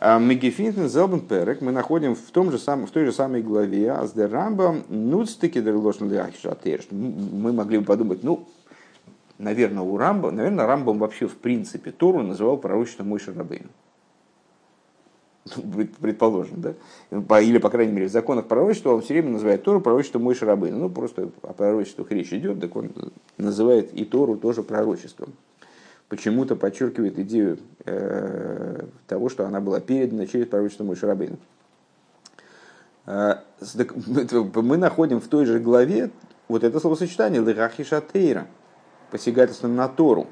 Мегефинтен 0.00 0.88
Зелбен 0.88 1.20
Перек 1.20 1.60
мы 1.60 1.72
находим 1.72 2.14
в, 2.14 2.30
том 2.30 2.52
же 2.52 2.58
сам, 2.58 2.86
в 2.86 2.90
той 2.90 3.04
же 3.04 3.12
самой 3.12 3.42
главе 3.42 3.90
Аздер 3.92 4.30
Рамбам 4.30 4.84
Нуцтеки 4.88 5.60
Дерлошн 5.60 6.06
Мы 6.90 7.52
могли 7.52 7.78
бы 7.78 7.84
подумать, 7.84 8.22
ну, 8.22 8.46
наверное, 9.38 9.82
у 9.82 9.96
Рамба, 9.96 10.30
наверное, 10.30 10.66
Рамбам 10.66 10.98
вообще 10.98 11.26
в 11.26 11.36
принципе 11.36 11.90
Тору 11.90 12.22
называл 12.22 12.58
пророчеством 12.58 13.08
Мой 13.08 13.18
Шарабейн. 13.18 13.66
Предположим, 16.00 16.60
да? 16.60 17.40
Или, 17.40 17.58
по 17.58 17.70
крайней 17.70 17.92
мере, 17.92 18.08
в 18.08 18.12
законах 18.12 18.46
пророчества 18.46 18.92
он 18.94 19.02
все 19.02 19.14
время 19.14 19.30
называет 19.30 19.62
Тору 19.62 19.80
пророчеством 19.80 20.22
Мой 20.22 20.34
Шарабейн. 20.34 20.78
Ну, 20.78 20.88
просто 20.90 21.30
о 21.42 21.52
пророчествах 21.52 22.10
речь 22.10 22.32
идет, 22.32 22.60
так 22.60 22.74
он 22.76 22.90
называет 23.36 23.92
и 23.92 24.04
Тору 24.04 24.36
тоже 24.36 24.62
пророчеством. 24.62 25.32
Почему-то 26.08 26.56
подчеркивает 26.56 27.18
идею 27.18 27.58
э, 27.84 28.86
того, 29.06 29.28
что 29.28 29.46
она 29.46 29.60
была 29.60 29.80
передана 29.80 30.26
через 30.26 30.46
пророчество 30.46 30.84
Мой 30.84 30.96
Шарабейна. 30.96 31.36
Э, 33.06 33.36
мы 34.54 34.76
находим 34.76 35.20
в 35.20 35.28
той 35.28 35.46
же 35.46 35.58
главе 35.58 36.10
вот 36.48 36.64
это 36.64 36.80
словосочетание 36.80 37.40
«лырахи 37.40 37.84
шатейра», 37.84 38.46
посягательством 39.10 39.76
на 39.76 39.88
Тору. 39.88 40.26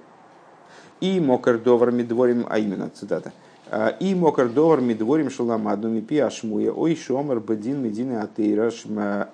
И 1.01 1.21
мокер 1.21 1.59
довар 1.59 1.91
медворим, 1.93 2.47
а 2.49 2.59
именно 2.59 2.89
цитата. 2.89 3.33
«А, 3.69 3.89
и 3.89 4.15
мокер 4.15 4.49
довар 4.49 4.81
медворим 4.81 5.31
шаламаду 5.31 5.89
мипи 5.89 6.19
ашмуя 6.19 6.73
ой 6.73 6.97
шомер 6.97 7.41
бадин 7.41 7.83
медины 7.83 8.19
атеира 8.19 8.71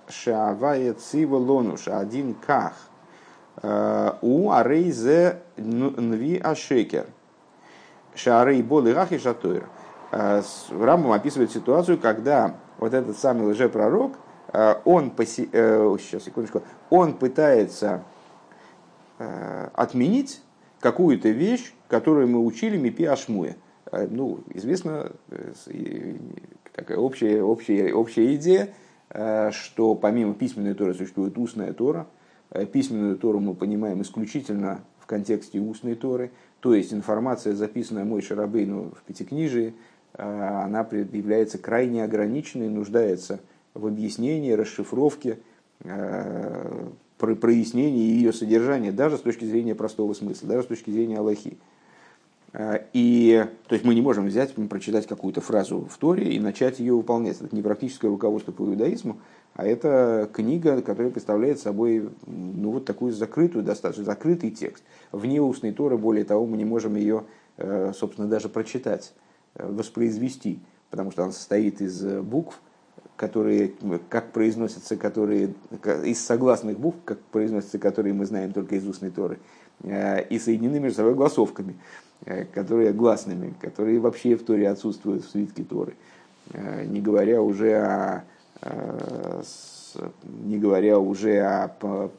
шаавая 0.08 0.94
цива 0.94 1.36
лонуш 1.36 1.88
один 1.88 2.34
ках 2.34 2.74
«А, 3.56 4.18
у 4.22 4.50
арейзе 4.50 5.40
нви 5.56 6.38
ашекер 6.38 7.06
шаарей 8.14 8.62
боли 8.62 8.90
рахи 8.90 9.18
шатойр. 9.18 9.68
«А, 10.10 10.42
Рамбам 10.70 11.12
описывает 11.12 11.50
ситуацию, 11.50 11.98
когда 11.98 12.56
вот 12.78 12.94
этот 12.94 13.18
самый 13.18 13.52
лжепророк, 13.52 14.12
он, 14.84 15.10
поси... 15.10 15.48
Э, 15.50 15.96
сейчас, 15.98 16.24
секундочку, 16.24 16.62
он 16.90 17.14
пытается 17.14 18.02
Э, 19.24 19.68
отменить 19.74 20.42
какую-то 20.80 21.28
вещь, 21.28 21.74
которую 21.86 22.26
мы 22.26 22.44
учили 22.44 22.76
Мипи 22.76 23.04
Ашмуя. 23.04 23.54
Э, 23.92 24.08
ну, 24.10 24.40
известно, 24.54 25.12
э, 25.30 25.52
такая 26.72 26.98
общая, 26.98 27.42
общая, 27.42 27.92
общая 27.92 28.34
идея, 28.34 28.70
что 29.50 29.94
помимо 29.94 30.32
письменной 30.32 30.72
Торы 30.72 30.94
существует 30.94 31.36
устная 31.36 31.74
Тора. 31.74 32.06
Письменную 32.72 33.18
Тору 33.18 33.40
мы 33.40 33.54
понимаем 33.54 34.00
исключительно 34.00 34.80
в 34.98 35.06
контексте 35.06 35.60
устной 35.60 35.96
Торы, 35.96 36.30
то 36.60 36.74
есть 36.74 36.94
информация, 36.94 37.54
записанная 37.54 38.04
Мой 38.04 38.22
Шарабейну 38.22 38.94
в 38.96 39.02
Пятикнижии, 39.02 39.74
она 40.14 40.86
является 40.90 41.58
крайне 41.58 42.04
ограниченной, 42.04 42.70
нуждается 42.70 43.40
в 43.74 43.86
объяснении, 43.86 44.52
расшифровке, 44.52 45.40
прояснение 47.18 48.16
ее 48.16 48.32
содержания, 48.32 48.92
даже 48.92 49.18
с 49.18 49.20
точки 49.20 49.44
зрения 49.44 49.74
простого 49.74 50.14
смысла, 50.14 50.48
даже 50.48 50.62
с 50.62 50.66
точки 50.68 50.90
зрения 50.90 51.18
Аллахи. 51.18 51.58
А, 52.54 52.84
и, 52.92 53.46
то 53.66 53.74
есть 53.74 53.84
мы 53.84 53.94
не 53.94 54.02
можем 54.02 54.26
взять, 54.26 54.54
прочитать 54.68 55.06
какую-то 55.06 55.40
фразу 55.40 55.88
в 55.90 55.96
Торе 55.98 56.32
и 56.32 56.40
начать 56.40 56.80
ее 56.80 56.94
выполнять. 56.94 57.40
Это 57.40 57.54
не 57.54 57.62
практическое 57.62 58.08
руководство 58.08 58.52
по 58.52 58.62
иудаизму, 58.62 59.18
а 59.54 59.66
это 59.66 60.28
книга, 60.32 60.82
которая 60.82 61.12
представляет 61.12 61.60
собой 61.60 62.10
ну, 62.26 62.72
вот 62.72 62.84
такую 62.84 63.12
закрытую, 63.12 63.64
достаточно 63.64 64.04
закрытый 64.04 64.50
текст. 64.50 64.84
Вне 65.12 65.40
устной 65.40 65.72
Торы, 65.72 65.96
более 65.96 66.24
того, 66.24 66.46
мы 66.46 66.56
не 66.56 66.64
можем 66.64 66.96
ее, 66.96 67.24
э, 67.56 67.92
собственно, 67.94 68.28
даже 68.28 68.48
прочитать, 68.48 69.12
э, 69.54 69.66
воспроизвести, 69.70 70.60
потому 70.90 71.10
что 71.10 71.24
она 71.24 71.32
состоит 71.32 71.80
из 71.80 72.04
э, 72.04 72.20
букв, 72.20 72.60
которые, 73.16 73.72
как 74.08 74.32
произносятся, 74.32 74.96
которые 74.96 75.54
из 76.04 76.24
согласных 76.24 76.78
букв, 76.78 76.98
как 77.04 77.20
произносятся, 77.20 77.78
которые 77.78 78.14
мы 78.14 78.24
знаем 78.24 78.52
только 78.52 78.76
из 78.76 78.86
устной 78.86 79.10
Торы, 79.10 79.38
э, 79.82 80.26
и 80.28 80.38
соединены 80.38 80.80
между 80.80 80.96
собой 80.96 81.14
голосовками, 81.14 81.72
э, 81.72 82.11
которые 82.54 82.92
гласными, 82.92 83.54
которые 83.60 83.98
вообще 83.98 84.36
в 84.36 84.44
Торе 84.44 84.68
отсутствуют 84.68 85.24
в 85.24 85.30
свитке 85.30 85.64
Торы. 85.64 85.94
Э, 86.52 86.84
не 86.84 87.00
говоря 87.00 87.42
уже 87.42 87.74
о 87.74 88.24
не 90.44 90.58
говоря 90.58 90.98
уже 91.00 91.40
о 91.40 92.10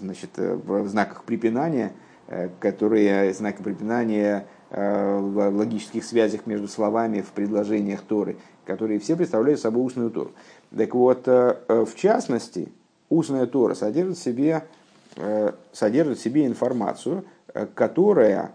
значит, 0.00 0.30
знаках 0.84 1.24
препинания, 1.24 1.92
которые 2.60 3.32
знаки 3.32 3.62
препинания 3.62 4.46
в 4.70 5.48
логических 5.48 6.04
связях 6.04 6.46
между 6.46 6.68
словами 6.68 7.22
в 7.22 7.32
предложениях 7.32 8.02
Торы– 8.02 8.36
которые 8.64 9.00
все 9.00 9.16
представляют 9.16 9.60
собой 9.60 9.84
устную 9.86 10.10
Тору. 10.10 10.32
Так 10.76 10.94
вот, 10.94 11.26
э, 11.26 11.56
э, 11.68 11.84
в 11.84 11.94
частности, 11.94 12.68
устная 13.08 13.46
Тора 13.46 13.74
содержит 13.74 14.16
в 14.16 14.22
себе, 14.22 14.64
э, 15.16 15.52
содержит 15.72 16.18
в 16.18 16.22
себе 16.22 16.46
информацию, 16.46 17.24
которая 17.74 18.52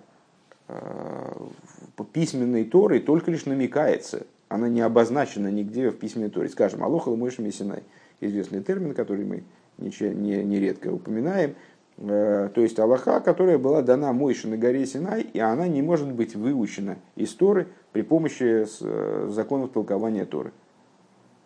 письменной 2.13 2.65
Торой 2.65 2.99
только 2.99 3.32
лишь 3.32 3.45
намекается. 3.45 4.25
Она 4.49 4.69
не 4.69 4.82
обозначена 4.82 5.49
нигде 5.49 5.89
в 5.89 5.97
письменной 5.97 6.30
Торе. 6.30 6.49
Скажем, 6.49 6.84
Алоха 6.84 7.10
Ламойша 7.10 7.41
Мессинай. 7.41 7.84
Известный 8.21 8.63
термин, 8.63 8.93
который 8.93 9.25
мы 9.25 9.43
нередко 9.77 10.91
упоминаем. 10.91 11.56
То 11.97 12.51
есть 12.56 12.77
Аллаха, 12.80 13.19
которая 13.19 13.58
была 13.58 13.82
дана 13.82 14.13
Мойше 14.13 14.47
на 14.47 14.58
горе 14.58 14.86
Синай, 14.86 15.21
и 15.21 15.39
она 15.39 15.67
не 15.67 15.82
может 15.82 16.12
быть 16.12 16.36
выучена 16.36 16.97
из 17.15 17.34
Торы 17.34 17.67
при 17.91 18.03
помощи 18.03 18.65
э, 18.82 19.30
законов 19.32 19.71
толкования 19.71 20.25
Торы. 20.25 20.51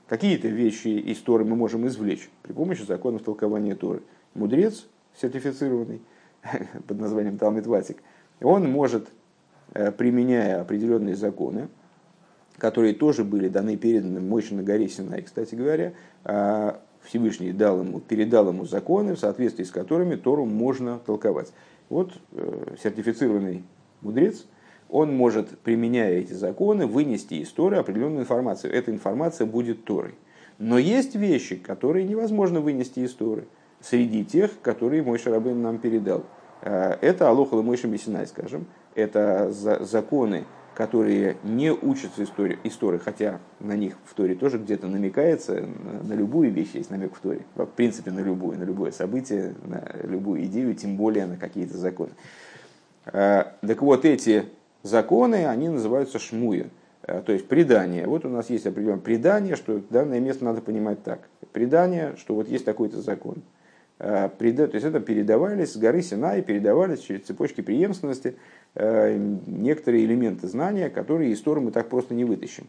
Какие-то 0.10 0.50
вещи 0.50 0.90
из 0.90 1.20
Торы 1.20 1.46
мы 1.46 1.56
можем 1.56 1.88
извлечь 1.88 2.30
при 2.44 2.52
помощи 2.52 2.84
законов 2.84 3.24
толкования 3.24 3.76
Торы. 3.76 4.02
Мудрец, 4.34 4.88
сертифицированный 5.22 6.02
под 6.88 7.00
названием 7.00 7.38
Талмит 7.38 7.66
Ватик, 7.66 8.04
он 8.42 8.70
может, 8.70 9.08
э, 9.74 9.92
применяя 9.92 10.62
определенные 10.62 11.16
законы, 11.16 11.68
которые 12.58 12.94
тоже 12.94 13.24
были 13.24 13.48
даны, 13.48 13.78
переданы 13.78 14.20
Мойше 14.20 14.56
на 14.56 14.64
горе 14.64 14.88
Синай, 14.88 15.22
кстати 15.22 15.56
говоря, 15.56 15.94
а 16.24 16.80
Всевышний 17.04 17.52
дал 17.52 17.80
ему, 17.80 18.00
передал 18.00 18.50
ему 18.50 18.66
законы, 18.66 19.16
в 19.16 19.20
соответствии 19.20 19.64
с 19.64 19.72
которыми 19.72 20.16
Тору 20.16 20.46
можно 20.46 21.00
толковать. 21.00 21.52
Вот 21.90 22.14
э, 22.34 22.76
сертифицированный 22.82 23.64
мудрец– 24.02 24.46
он 24.92 25.16
может, 25.16 25.58
применяя 25.60 26.12
эти 26.16 26.34
законы, 26.34 26.86
вынести 26.86 27.36
из 27.36 27.50
Торы 27.50 27.78
определенную 27.78 28.24
информацию. 28.24 28.74
Эта 28.74 28.92
информация 28.92 29.48
будет 29.48 29.86
Торой. 29.86 30.16
Но 30.60 30.78
есть 30.78 31.16
вещи, 31.16 31.56
которые 31.56 32.06
невозможно 32.06 32.60
вынести 32.60 33.00
из 33.00 33.14
Торы, 33.14 33.48
среди 33.80 34.26
тех, 34.26 34.52
которые 34.62 35.02
мой 35.02 35.18
Шарабын 35.18 35.62
нам 35.62 35.80
передал. 35.80 36.26
Э, 36.62 36.98
это 37.02 37.30
Алоха 37.30 37.56
Мойша 37.62 37.88
Мессинай, 37.88 38.28
скажем. 38.28 38.66
Это 38.96 39.52
законы, 39.52 40.46
которые 40.74 41.38
не 41.44 41.72
учатся 41.72 42.24
истории, 42.24 42.58
истории, 42.64 42.98
хотя 42.98 43.40
на 43.60 43.76
них 43.76 43.98
в 44.06 44.14
Торе 44.14 44.36
тоже 44.36 44.58
где-то 44.58 44.88
намекается, 44.88 45.66
на, 46.04 46.14
любую 46.14 46.52
вещь 46.52 46.72
есть 46.74 46.90
намек 46.90 47.16
в 47.16 47.20
Торе, 47.20 47.42
в 47.56 47.66
принципе 47.66 48.12
на 48.12 48.20
любую, 48.20 48.58
на 48.58 48.64
любое 48.64 48.92
событие, 48.92 49.54
на 49.66 49.84
любую 50.04 50.46
идею, 50.46 50.74
тем 50.76 50.96
более 50.96 51.26
на 51.26 51.38
какие-то 51.38 51.78
законы. 51.78 52.12
А, 53.06 53.54
так 53.62 53.82
вот, 53.82 54.06
эти 54.06 54.46
законы, 54.84 55.46
они 55.46 55.70
называются 55.70 56.20
шмуя, 56.20 56.68
а, 57.04 57.22
то 57.22 57.34
есть 57.34 57.48
предание. 57.48 58.08
Вот 58.08 58.26
у 58.26 58.30
нас 58.30 58.50
есть 58.50 58.66
определенное 58.66 59.02
предание, 59.02 59.56
что 59.56 59.82
данное 59.90 60.20
место 60.20 60.46
надо 60.46 60.62
понимать 60.62 61.04
так. 61.04 61.28
Предание, 61.52 62.16
что 62.18 62.34
вот 62.34 62.48
есть 62.48 62.64
такой-то 62.64 63.02
закон. 63.02 63.44
А, 64.04 64.30
то 64.30 64.46
есть 64.46 64.86
это 64.86 65.00
передавались 65.00 65.74
с 65.74 65.78
горы 65.78 66.02
Синай, 66.02 66.42
передавались 66.42 67.02
через 67.02 67.22
цепочки 67.22 67.62
преемственности 67.62 68.36
Э, 68.74 69.18
некоторые 69.48 70.06
элементы 70.06 70.48
знания, 70.48 70.90
которые 70.90 71.32
из 71.32 71.42
Торы 71.42 71.60
мы 71.60 71.72
так 71.72 71.90
просто 71.90 72.14
не 72.14 72.24
вытащим, 72.24 72.68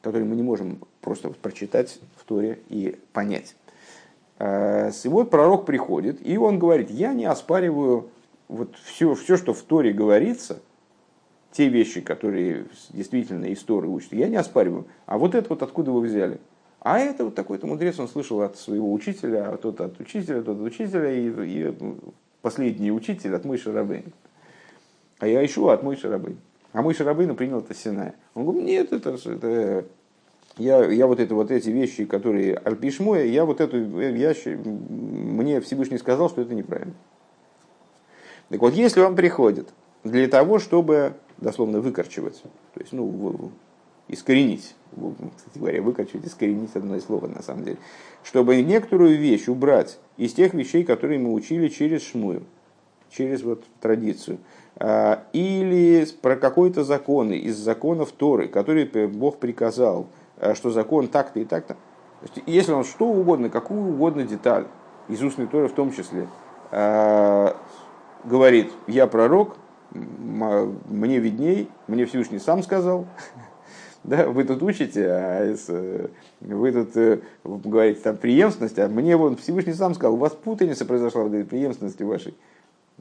которые 0.00 0.26
мы 0.26 0.36
не 0.36 0.42
можем 0.42 0.80
просто 1.02 1.30
прочитать 1.30 2.00
в 2.16 2.24
Торе 2.24 2.60
и 2.68 2.98
понять. 3.12 3.54
Э, 4.38 4.90
и 5.04 5.08
вот 5.08 5.30
пророк 5.30 5.66
приходит, 5.66 6.26
и 6.26 6.38
он 6.38 6.58
говорит, 6.58 6.90
я 6.90 7.12
не 7.12 7.26
оспариваю 7.26 8.08
вот 8.48 8.74
все, 8.76 9.14
все, 9.14 9.36
что 9.36 9.52
в 9.52 9.60
Торе 9.62 9.92
говорится, 9.92 10.60
те 11.52 11.68
вещи, 11.68 12.00
которые 12.00 12.66
действительно 12.90 13.46
из 13.46 13.62
Торы 13.62 13.86
учат, 13.88 14.12
я 14.12 14.28
не 14.28 14.36
оспариваю. 14.36 14.86
А 15.04 15.18
вот 15.18 15.34
это 15.34 15.50
вот 15.50 15.62
откуда 15.62 15.90
вы 15.90 16.00
взяли? 16.00 16.40
А 16.80 16.98
это 16.98 17.24
вот 17.24 17.34
такой-то 17.34 17.66
мудрец, 17.66 17.98
он 17.98 18.08
слышал 18.08 18.40
от 18.42 18.56
своего 18.56 18.92
учителя, 18.92 19.50
а 19.50 19.56
тот 19.56 19.80
от 19.80 19.98
учителя, 20.00 20.42
тот 20.42 20.58
от 20.58 20.66
учителя, 20.66 21.10
и, 21.12 21.28
и 21.28 21.74
последний 22.40 22.92
учитель 22.92 23.34
от 23.34 23.44
Мыши 23.44 23.72
Рабейна. 23.72 24.12
А 25.18 25.26
я 25.26 25.44
ищу 25.44 25.68
от 25.68 25.82
мой 25.82 25.96
шарабы. 25.96 26.36
А 26.72 26.82
мой 26.82 26.94
шарабейну 26.94 27.34
принял 27.34 27.58
это 27.58 27.74
Синая. 27.74 28.14
Он 28.34 28.44
говорит, 28.44 28.64
нет, 28.64 28.92
это, 28.92 29.10
это 29.10 29.84
я, 30.56 30.84
я 30.84 31.06
вот 31.06 31.20
это 31.20 31.34
вот 31.34 31.50
эти 31.50 31.70
вещи, 31.70 32.04
которые 32.04 32.56
альпишмоя, 32.56 33.24
я 33.24 33.44
вот 33.44 33.60
эту, 33.60 34.00
я, 34.00 34.34
мне 34.46 35.60
Всевышний 35.60 35.98
сказал, 35.98 36.28
что 36.28 36.42
это 36.42 36.54
неправильно. 36.54 36.94
Так 38.48 38.60
вот, 38.60 38.74
если 38.74 39.00
вам 39.00 39.14
приходит 39.14 39.68
для 40.04 40.26
того, 40.28 40.58
чтобы, 40.58 41.14
дословно, 41.36 41.80
выкорчевать, 41.80 42.40
то 42.74 42.80
есть, 42.80 42.92
ну, 42.92 43.52
искоренить, 44.08 44.74
кстати 45.36 45.58
говоря, 45.58 45.82
выкорчевать, 45.82 46.26
искоренить 46.26 46.74
одно 46.74 46.98
слово 47.00 47.26
на 47.26 47.42
самом 47.42 47.64
деле, 47.64 47.78
чтобы 48.22 48.60
некоторую 48.62 49.16
вещь 49.18 49.48
убрать 49.48 49.98
из 50.16 50.32
тех 50.34 50.54
вещей, 50.54 50.84
которые 50.84 51.18
мы 51.18 51.32
учили 51.32 51.68
через 51.68 52.02
шмую, 52.02 52.42
через 53.10 53.42
вот 53.42 53.64
традицию, 53.80 54.38
а, 54.76 55.24
или 55.32 56.06
про 56.22 56.36
какой-то 56.36 56.84
закон 56.84 57.32
из 57.32 57.56
законов 57.56 58.12
Торы, 58.12 58.48
который 58.48 58.84
Бог 59.06 59.38
приказал, 59.38 60.06
а, 60.38 60.54
что 60.54 60.70
закон 60.70 61.08
так-то 61.08 61.40
и 61.40 61.44
так-то. 61.44 61.76
Если 62.46 62.72
он 62.72 62.84
что 62.84 63.06
угодно, 63.06 63.48
какую 63.48 63.92
угодно 63.92 64.24
деталь 64.24 64.66
из 65.08 65.22
устной 65.22 65.46
Торы 65.46 65.68
в 65.68 65.72
том 65.72 65.92
числе, 65.92 66.28
а, 66.70 67.56
говорит, 68.24 68.72
я 68.86 69.06
пророк, 69.06 69.56
мне 69.90 71.18
видней, 71.18 71.70
мне 71.86 72.04
Всевышний 72.04 72.38
сам 72.38 72.62
сказал, 72.62 73.06
да, 74.08 74.28
вы 74.28 74.44
тут 74.44 74.62
учите, 74.62 75.06
а 75.06 75.54
вы 76.40 76.72
тут 76.72 76.96
э, 76.96 77.20
говорите 77.44 78.00
там 78.00 78.16
преемственность, 78.16 78.78
а 78.78 78.88
мне 78.88 79.16
вон 79.16 79.36
Всевышний 79.36 79.74
сам 79.74 79.94
сказал, 79.94 80.14
у 80.14 80.18
вас 80.18 80.32
путаница 80.32 80.84
произошла 80.84 81.24
в 81.24 81.44
преемственности 81.44 82.02
вашей. 82.02 82.34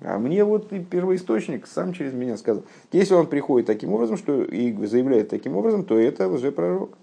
А 0.02 0.20
мне 0.20 0.44
вот 0.44 0.72
и 0.74 0.80
первоисточник 0.80 1.66
сам 1.66 1.94
через 1.94 2.14
меня 2.14 2.38
сказал. 2.38 2.64
Если 2.92 3.14
он 3.14 3.28
приходит 3.28 3.66
таким 3.66 3.94
образом, 3.94 4.18
что 4.18 4.44
и 4.44 4.72
заявляет 4.86 5.30
таким 5.30 5.56
образом, 5.56 5.86
то 5.86 5.98
это 5.98 6.28
лжепророк. 6.28 6.98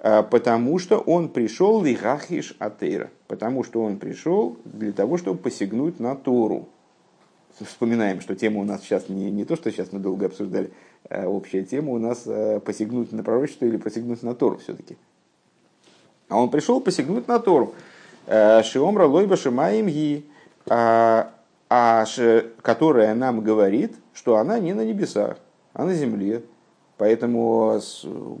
А, 0.00 0.22
потому 0.22 0.78
что 0.78 0.98
он 0.98 1.28
пришел 1.28 1.82
лихахиш 1.82 2.56
атеира. 2.58 3.10
Потому 3.28 3.62
что 3.62 3.82
он 3.82 3.98
пришел 3.98 4.56
для 4.64 4.92
того, 4.92 5.18
чтобы 5.18 5.38
посягнуть 5.38 6.00
на 6.00 6.16
Тору. 6.16 6.68
Вспоминаем, 7.60 8.20
что 8.20 8.34
тема 8.34 8.60
у 8.60 8.64
нас 8.64 8.82
сейчас 8.82 9.08
не, 9.08 9.30
не 9.30 9.44
то, 9.44 9.56
что 9.56 9.70
сейчас 9.70 9.92
мы 9.92 10.00
долго 10.00 10.26
обсуждали, 10.26 10.72
общая 11.10 11.64
тема 11.64 11.92
у 11.92 11.98
нас 11.98 12.24
а, 12.26 12.60
посягнуть 12.60 13.12
на 13.12 13.22
пророчество 13.22 13.66
или 13.66 13.76
посягнуть 13.76 14.22
на 14.22 14.34
Тору 14.34 14.58
все-таки. 14.58 14.96
А 16.28 16.40
он 16.40 16.50
пришел 16.50 16.80
посягнуть 16.80 17.28
на 17.28 17.38
Тору. 17.38 17.74
Шиомра 18.26 19.06
лойба 19.06 19.36
шимаим 19.36 19.86
ги 19.86 20.26
а 21.68 22.04
которая 22.62 23.14
нам 23.14 23.40
говорит, 23.40 23.94
что 24.12 24.36
она 24.36 24.58
не 24.58 24.72
на 24.72 24.84
небесах, 24.84 25.38
а 25.72 25.84
на 25.84 25.94
земле. 25.94 26.42
Поэтому 26.98 27.80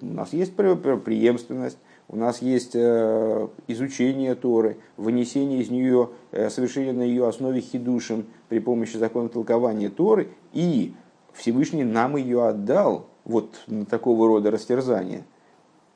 у 0.02 0.06
нас 0.06 0.32
есть 0.32 0.56
преемственность, 0.56 1.78
у 2.08 2.16
нас 2.16 2.40
есть 2.40 2.74
э, 2.74 3.48
изучение 3.66 4.34
Торы, 4.36 4.78
вынесение 4.96 5.60
из 5.60 5.70
нее, 5.70 6.10
э, 6.30 6.48
совершение 6.50 6.92
на 6.92 7.02
ее 7.02 7.28
основе 7.28 7.60
хидушин 7.60 8.26
при 8.48 8.60
помощи 8.60 8.96
закона 8.96 9.28
толкования 9.28 9.90
Торы, 9.90 10.28
и 10.52 10.94
Всевышний 11.36 11.84
нам 11.84 12.16
ее 12.16 12.46
отдал 12.46 13.08
вот 13.24 13.62
на 13.66 13.84
такого 13.84 14.26
рода 14.26 14.50
растерзание. 14.50 15.24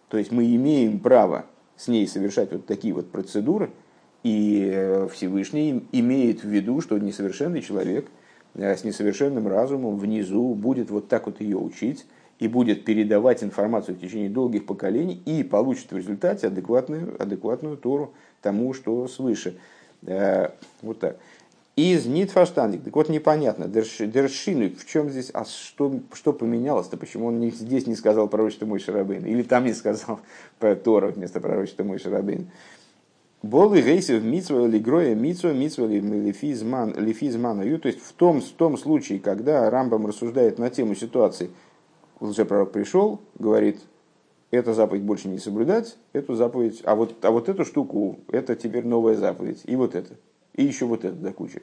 То 0.09 0.18
есть 0.18 0.33
мы 0.33 0.55
имеем 0.55 0.98
право 0.98 1.46
с 1.76 1.88
ней 1.88 2.07
совершать 2.07 2.53
вот 2.53 2.66
такие 2.66 2.94
вот 2.94 3.11
процедуры– 3.11 3.70
и 4.22 4.70
э, 4.72 5.09
Всевышний 5.12 5.87
имеет 5.92 6.44
в 6.44 6.48
виду, 6.48 6.81
что 6.81 6.98
несовершенный 6.98 7.62
человек 7.62 8.09
э, 8.55 8.76
с 8.76 8.85
несовершенным 8.85 9.48
разумом 9.48 9.98
внизу 9.98 10.55
будет 10.55 10.90
вот 10.90 11.09
так 11.09 11.26
вот 11.26 11.40
ее 11.40 11.57
учить 11.57 12.05
и 12.38 12.48
будет 12.48 12.85
передавать 12.85 13.42
информацию 13.42 13.96
в 13.96 14.00
течение 14.00 14.29
долгих 14.29 14.66
поколений 14.66 15.22
и 15.24 15.42
получит 15.42 15.92
в 15.92 15.96
результате 15.96 16.48
адекватную, 16.48 17.20
адекватную 17.20 17.76
Тору 17.76 18.12
тому, 18.42 18.74
что 18.74 19.09
свыше. 19.09 19.59
Э, 20.03 20.50
вот 20.83 21.00
так. 21.00 21.18
Из 21.76 22.04
Нитфаштандик. 22.04 22.85
Так 22.85 22.94
вот, 22.94 23.09
непонятно, 23.09 23.66
Дершины, 23.66 24.70
в 24.70 24.87
чем 24.87 25.09
здесь, 25.09 25.30
а 25.33 25.44
что, 25.44 26.00
что 26.12 26.33
поменялось-то? 26.33 26.96
Почему 26.96 27.26
он 27.26 27.50
здесь 27.50 27.87
не 27.87 27.94
сказал 27.94 28.28
пророчество 28.28 28.66
мой 28.66 28.80
Шарабейн? 28.80 29.24
Или 29.24 29.42
там 29.42 29.64
не 29.64 29.72
сказал 29.72 30.20
про 30.59 30.76
Тора 30.76 31.09
вместо 31.09 31.40
пророчества 31.40 31.85
мой 31.85 31.98
Шарабейн? 31.98 32.50
Болы 33.42 33.80
гейсев 33.80 34.22
митсва 34.22 34.66
или 34.66 34.78
гроя 34.78 35.14
митсва 35.14 35.52
митсва 35.52 35.87
лифизман 35.87 36.94
лифизмана 36.98 37.78
То 37.78 37.88
есть 37.88 38.02
в 38.02 38.12
том, 38.12 38.42
в 38.42 38.50
том 38.50 38.76
случае, 38.76 39.18
когда 39.18 39.70
Рамбам 39.70 40.06
рассуждает 40.06 40.59
на 40.59 40.68
тему 40.68 40.94
ситуации, 40.94 41.50
лжепророк 42.20 42.72
пришел, 42.72 43.22
говорит, 43.38 43.80
эту 44.50 44.74
заповедь 44.74 45.02
больше 45.02 45.28
не 45.28 45.38
соблюдать, 45.38 45.96
эту 46.12 46.35
заповедь, 46.35 46.83
а 46.85 46.94
вот, 46.94 47.24
а 47.24 47.30
вот 47.30 47.48
эту 47.48 47.64
штуку, 47.64 48.18
это 48.30 48.56
теперь 48.56 48.87
новая 48.87 49.14
заповедь, 49.14 49.62
и 49.64 49.76
вот 49.76 49.94
это, 49.94 50.16
и 50.54 50.64
еще 50.64 50.86
вот 50.86 51.04
это 51.04 51.14
до 51.14 51.32
кучи. 51.32 51.62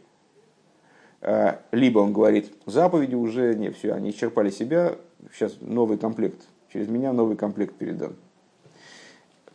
А, 1.22 1.62
либо 1.72 2.00
он 2.00 2.14
говорит, 2.14 2.54
заповеди 2.66 3.16
уже 3.16 3.56
не 3.56 3.72
все, 3.72 3.94
они 3.94 4.12
исчерпали 4.12 4.50
себя, 4.50 4.96
сейчас 5.34 5.58
новый 5.62 5.98
комплект, 5.98 6.42
через 6.72 6.88
меня 6.88 7.14
новый 7.14 7.36
комплект 7.36 7.76
передан 7.76 8.16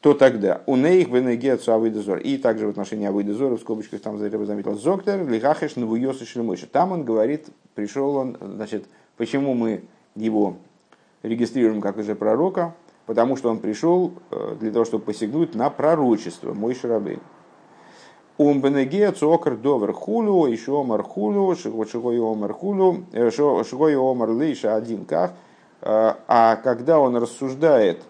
то 0.03 0.14
тогда 0.14 0.62
у 0.66 0.75
нейх 0.75 1.11
бенегецу 1.11 1.73
авыдозор. 1.73 2.18
И 2.18 2.37
также 2.37 2.66
в 2.66 2.71
отношении 2.71 3.07
авыдозора, 3.07 3.57
в 3.57 3.61
скобочках 3.61 4.01
там 4.01 4.18
заметил, 4.18 4.75
зоктер 4.75 5.27
лихахеш 5.29 5.77
навуйосы 5.77 6.27
шлемыши. 6.27 6.66
Там 6.66 6.90
он 6.90 7.05
говорит, 7.05 7.47
пришел 7.77 8.16
он, 8.16 8.37
значит, 8.40 8.87
почему 9.16 9.55
мы 9.55 9.85
его 10.16 10.57
регистрируем 11.23 11.81
как 11.81 11.99
уже 11.99 12.16
пророка, 12.16 12.75
потому 13.07 13.37
что 13.37 13.49
он 13.49 13.61
пришел 13.61 14.12
э, 14.33 14.57
для 14.59 14.73
того, 14.73 14.85
чтобы 14.85 15.05
посягнуть 15.05 15.55
на 15.55 15.71
пророчество, 15.71 16.53
мой 16.53 16.75
шарабейн. 16.75 17.21
Ум 18.38 18.62
бенеге 18.62 19.12
цокр 19.12 19.57
довер 19.57 19.92
хулю, 19.92 20.47
еще 20.47 20.81
омар 20.81 21.03
хулю, 21.03 21.55
шигой 21.55 22.18
омар 22.18 22.55
хулю, 22.55 23.05
э, 23.12 23.31
шигой 23.31 23.95
омар 23.95 24.31
лейша 24.31 24.75
один 24.75 25.05
ках. 25.05 25.33
Э, 25.83 26.14
а 26.27 26.57
когда 26.57 26.99
он 26.99 27.16
рассуждает 27.16 28.03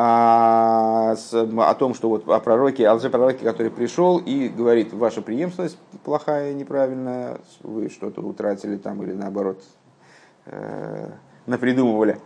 а, 0.00 1.16
с, 1.16 1.34
о 1.34 1.74
том, 1.74 1.92
что 1.92 2.08
вот 2.08 2.28
о 2.28 2.38
пророке, 2.38 2.86
о 2.86 2.94
лжепророке, 2.94 3.44
который 3.44 3.72
пришел 3.72 4.18
и 4.18 4.48
говорит, 4.48 4.92
ваша 4.92 5.22
преемственность 5.22 5.76
плохая, 6.04 6.54
неправильная, 6.54 7.38
вы 7.62 7.88
что-то 7.90 8.20
утратили 8.20 8.76
там 8.76 9.02
или 9.02 9.12
наоборот 9.12 9.60
э, 10.46 11.10
напридумывали 11.46 12.18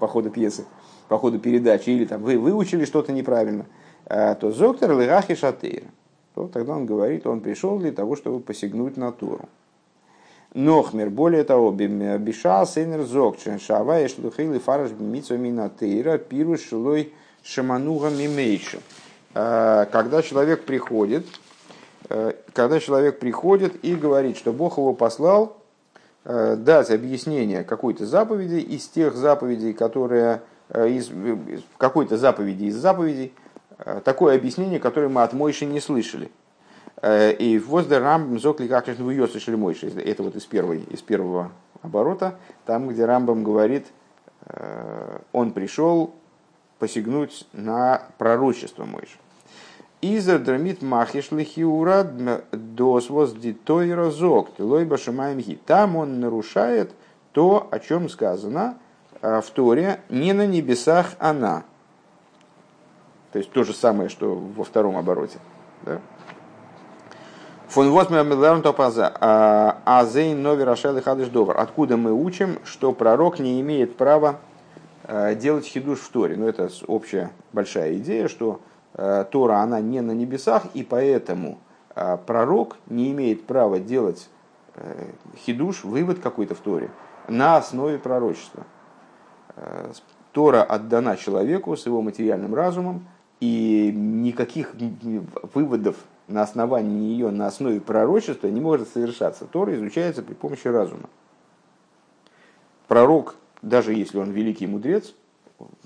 по 0.00 0.08
ходу 0.08 0.30
пьесы, 0.30 0.64
по 1.08 1.16
ходу 1.16 1.38
передачи, 1.38 1.90
или 1.90 2.06
там 2.06 2.22
вы 2.22 2.38
выучили 2.38 2.84
что-то 2.84 3.12
неправильно, 3.12 3.66
э, 3.66 3.81
то 4.12 4.50
зоктор 4.50 4.98
лирахи 4.98 5.34
шатейр. 5.34 5.84
То 6.34 6.46
тогда 6.48 6.76
он 6.76 6.84
говорит, 6.84 7.26
он 7.26 7.40
пришел 7.40 7.78
для 7.78 7.92
того, 7.92 8.14
чтобы 8.16 8.40
посягнуть 8.40 8.96
на 8.96 9.10
Тору. 9.10 9.48
Нохмер, 10.54 11.08
более 11.08 11.44
того, 11.44 11.70
биша 11.72 12.66
сейнер 12.66 13.04
зокчен, 13.04 13.58
шава 13.58 14.00
и 14.02 14.08
шлухейли 14.08 14.58
фараш 14.58 14.90
бимитсо 14.90 15.38
минатейра, 15.38 16.18
пиру 16.18 16.58
шлой 16.58 17.12
шамануга 17.42 18.10
мимейшу. 18.10 18.80
А, 19.34 19.86
когда 19.86 20.20
человек 20.20 20.64
приходит, 20.64 21.26
э, 22.10 22.32
когда 22.52 22.80
человек 22.80 23.18
приходит 23.18 23.82
и 23.82 23.94
говорит, 23.94 24.36
что 24.36 24.52
Бог 24.52 24.76
его 24.76 24.92
послал 24.92 25.56
дать 26.24 26.88
объяснение 26.92 27.64
какой-то 27.64 28.06
заповеди 28.06 28.60
из 28.60 28.86
тех 28.86 29.16
заповедей, 29.16 29.72
которые 29.72 30.42
из 30.72 31.10
какой-то 31.78 32.16
заповеди 32.16 32.66
из 32.66 32.76
заповедей, 32.76 33.32
такое 34.04 34.36
объяснение, 34.36 34.78
которое 34.78 35.08
мы 35.08 35.22
от 35.22 35.32
Мойши 35.32 35.66
не 35.66 35.80
слышали. 35.80 36.30
И 37.04 37.62
воздер 37.66 38.02
рамбам 38.02 38.38
зокли 38.38 38.68
как 38.68 38.86
вы 38.86 39.14
ее 39.14 39.26
слышали 39.26 39.56
Мойши. 39.56 39.88
Это 39.88 40.22
вот 40.22 40.36
из, 40.36 40.44
первой, 40.44 40.82
из 40.90 41.02
первого 41.02 41.50
оборота, 41.82 42.36
там, 42.64 42.88
где 42.88 43.04
Рамбам 43.04 43.42
говорит, 43.42 43.86
он 45.32 45.52
пришел 45.52 46.14
посягнуть 46.78 47.46
на 47.52 48.02
пророчество 48.18 48.84
Мойши. 48.84 49.18
Иза 50.02 50.40
драмит 50.40 50.82
махиш 50.82 51.30
лихиура 51.30 52.02
дос 52.50 53.08
воз 53.08 53.32
дитойра 53.34 54.10
зок 54.10 54.50
лойба 54.58 54.98
шамаемхи. 54.98 55.60
Там 55.64 55.94
он 55.94 56.18
нарушает 56.18 56.90
то, 57.30 57.68
о 57.70 57.78
чем 57.78 58.08
сказано 58.08 58.78
э, 59.20 59.40
в 59.40 59.48
Торе, 59.50 60.00
не 60.08 60.32
на 60.32 60.44
небесах 60.44 61.12
она. 61.20 61.62
То 63.32 63.38
есть 63.38 63.50
то 63.50 63.64
же 63.64 63.72
самое, 63.72 64.08
что 64.08 64.34
во 64.34 64.64
втором 64.64 64.96
обороте. 64.96 65.38
Да? 65.82 66.00
Фон 67.68 68.62
топаза 68.62 69.08
азейн 69.84 70.42
нови 70.42 70.62
рашел 70.62 71.00
хадыш 71.00 71.28
довар. 71.28 71.58
Откуда 71.58 71.96
мы 71.96 72.12
учим, 72.12 72.58
что 72.64 72.92
пророк 72.92 73.38
не 73.38 73.60
имеет 73.62 73.96
права 73.96 74.36
э, 75.04 75.34
делать 75.34 75.64
хидуш 75.64 76.00
в 76.00 76.10
Торе? 76.10 76.36
Ну, 76.36 76.46
это 76.46 76.68
общая 76.86 77.30
большая 77.52 77.94
идея, 77.96 78.28
что 78.28 78.60
Э, 78.94 79.24
Тора, 79.30 79.60
она 79.60 79.80
не 79.80 80.00
на 80.00 80.12
небесах, 80.12 80.64
и 80.74 80.82
поэтому 80.82 81.58
э, 81.94 82.18
пророк 82.26 82.76
не 82.86 83.10
имеет 83.12 83.46
права 83.46 83.78
делать 83.78 84.28
хидуш, 85.44 85.84
вывод 85.84 86.20
какой-то 86.20 86.54
в 86.54 86.60
Торе, 86.60 86.88
на 87.28 87.58
основе 87.58 87.98
пророчества. 87.98 88.64
Тора 90.32 90.62
отдана 90.62 91.18
человеку 91.18 91.76
с 91.76 91.84
его 91.84 92.00
материальным 92.00 92.54
разумом, 92.54 93.06
и 93.42 93.90
никаких 93.92 94.72
выводов 95.52 95.96
на 96.28 96.42
основании 96.42 97.10
ее, 97.10 97.32
на 97.32 97.48
основе 97.48 97.80
пророчества 97.80 98.46
не 98.46 98.60
может 98.60 98.88
совершаться. 98.88 99.46
Тора 99.46 99.74
изучается 99.74 100.22
при 100.22 100.34
помощи 100.34 100.68
разума. 100.68 101.10
Пророк, 102.86 103.34
даже 103.60 103.94
если 103.94 104.18
он 104.18 104.30
великий 104.30 104.68
мудрец, 104.68 105.12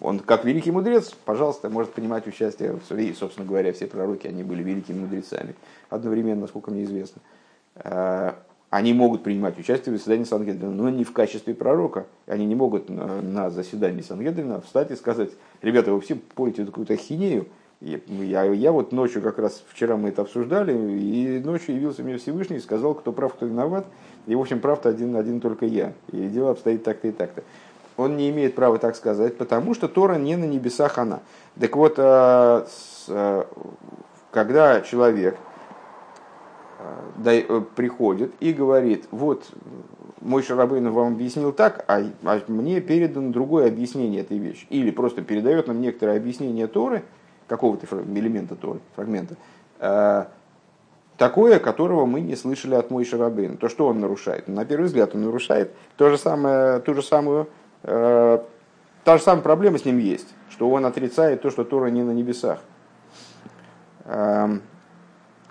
он 0.02 0.18
как 0.18 0.44
великий 0.44 0.70
мудрец, 0.70 1.14
пожалуйста, 1.24 1.70
может 1.70 1.94
принимать 1.94 2.26
участие, 2.26 2.78
и, 2.90 3.14
собственно 3.14 3.46
говоря, 3.46 3.72
все 3.72 3.86
пророки, 3.86 4.26
они 4.26 4.42
были 4.42 4.62
великими 4.62 4.98
мудрецами, 4.98 5.54
одновременно, 5.88 6.42
насколько 6.42 6.70
мне 6.70 6.84
известно. 6.84 7.22
А, 8.76 8.78
они 8.78 8.92
могут 8.92 9.22
принимать 9.22 9.58
участие 9.58 9.94
в 9.94 9.98
заседании 9.98 10.24
Сангедрина, 10.24 10.70
но 10.70 10.90
не 10.90 11.04
в 11.04 11.12
качестве 11.12 11.54
пророка. 11.54 12.06
Они 12.26 12.44
не 12.44 12.54
могут 12.54 12.88
на 12.88 13.50
заседании 13.50 14.02
Сангедрина 14.02 14.60
встать 14.60 14.90
и 14.90 14.96
сказать, 14.96 15.30
ребята, 15.62 15.92
вы 15.92 16.00
все 16.00 16.14
порите 16.14 16.64
какую-то 16.66 16.96
хинею, 16.96 17.46
я, 17.80 18.42
я 18.42 18.72
вот 18.72 18.92
ночью, 18.92 19.20
как 19.20 19.38
раз 19.38 19.62
вчера 19.68 19.96
мы 19.96 20.08
это 20.08 20.22
обсуждали, 20.22 20.72
и 20.72 21.40
ночью 21.44 21.74
явился 21.74 22.02
мне 22.02 22.16
Всевышний 22.16 22.56
и 22.56 22.60
сказал, 22.60 22.94
кто 22.94 23.12
прав, 23.12 23.34
кто 23.34 23.46
виноват. 23.46 23.86
И, 24.26 24.34
в 24.34 24.40
общем, 24.40 24.60
прав-то 24.60 24.88
один, 24.88 25.14
один 25.16 25.40
только 25.40 25.66
я. 25.66 25.92
И 26.10 26.26
дело 26.28 26.50
обстоит 26.52 26.84
так-то 26.84 27.08
и 27.08 27.12
так-то 27.12 27.42
он 27.98 28.18
не 28.18 28.28
имеет 28.28 28.54
права 28.54 28.76
так 28.78 28.94
сказать, 28.94 29.38
потому 29.38 29.72
что 29.72 29.88
Тора 29.88 30.16
не 30.16 30.36
на 30.36 30.44
небесах 30.44 30.98
она. 30.98 31.20
Так 31.58 31.74
вот, 31.76 31.94
э, 31.96 32.66
э, 33.08 33.44
когда 34.32 34.82
человек 34.82 35.34
приходит 37.74 38.32
и 38.40 38.52
говорит, 38.52 39.06
вот 39.10 39.44
мой 40.20 40.42
Шарабейн 40.42 40.90
вам 40.90 41.14
объяснил 41.14 41.52
так, 41.52 41.84
а, 41.88 42.02
а 42.24 42.40
мне 42.48 42.80
передано 42.80 43.32
другое 43.32 43.68
объяснение 43.68 44.22
этой 44.22 44.38
вещи. 44.38 44.66
Или 44.70 44.90
просто 44.90 45.22
передает 45.22 45.66
нам 45.66 45.80
некоторое 45.80 46.16
объяснение 46.16 46.66
Торы, 46.66 47.04
какого-то 47.48 47.86
элемента 48.02 48.56
Торы, 48.56 48.80
фрагмента, 48.94 49.36
такое, 51.16 51.58
которого 51.58 52.06
мы 52.06 52.20
не 52.20 52.36
слышали 52.36 52.74
от 52.74 52.90
Мой 52.90 53.04
Шарабейна. 53.04 53.56
То, 53.56 53.68
что 53.68 53.86
он 53.86 54.00
нарушает? 54.00 54.48
На 54.48 54.64
первый 54.64 54.86
взгляд 54.86 55.14
он 55.14 55.22
нарушает 55.22 55.72
то 55.96 56.10
же 56.10 56.18
самое, 56.18 56.80
ту 56.80 56.94
же 56.94 57.02
самую 57.02 57.48
Э, 57.86 58.40
та 59.04 59.16
же 59.16 59.22
самая 59.22 59.42
проблема 59.42 59.78
с 59.78 59.84
ним 59.84 59.98
есть, 59.98 60.34
что 60.50 60.68
он 60.68 60.84
отрицает 60.86 61.42
то, 61.42 61.50
что 61.50 61.64
Тора 61.64 61.86
не 61.86 62.02
на 62.02 62.10
небесах. 62.10 62.58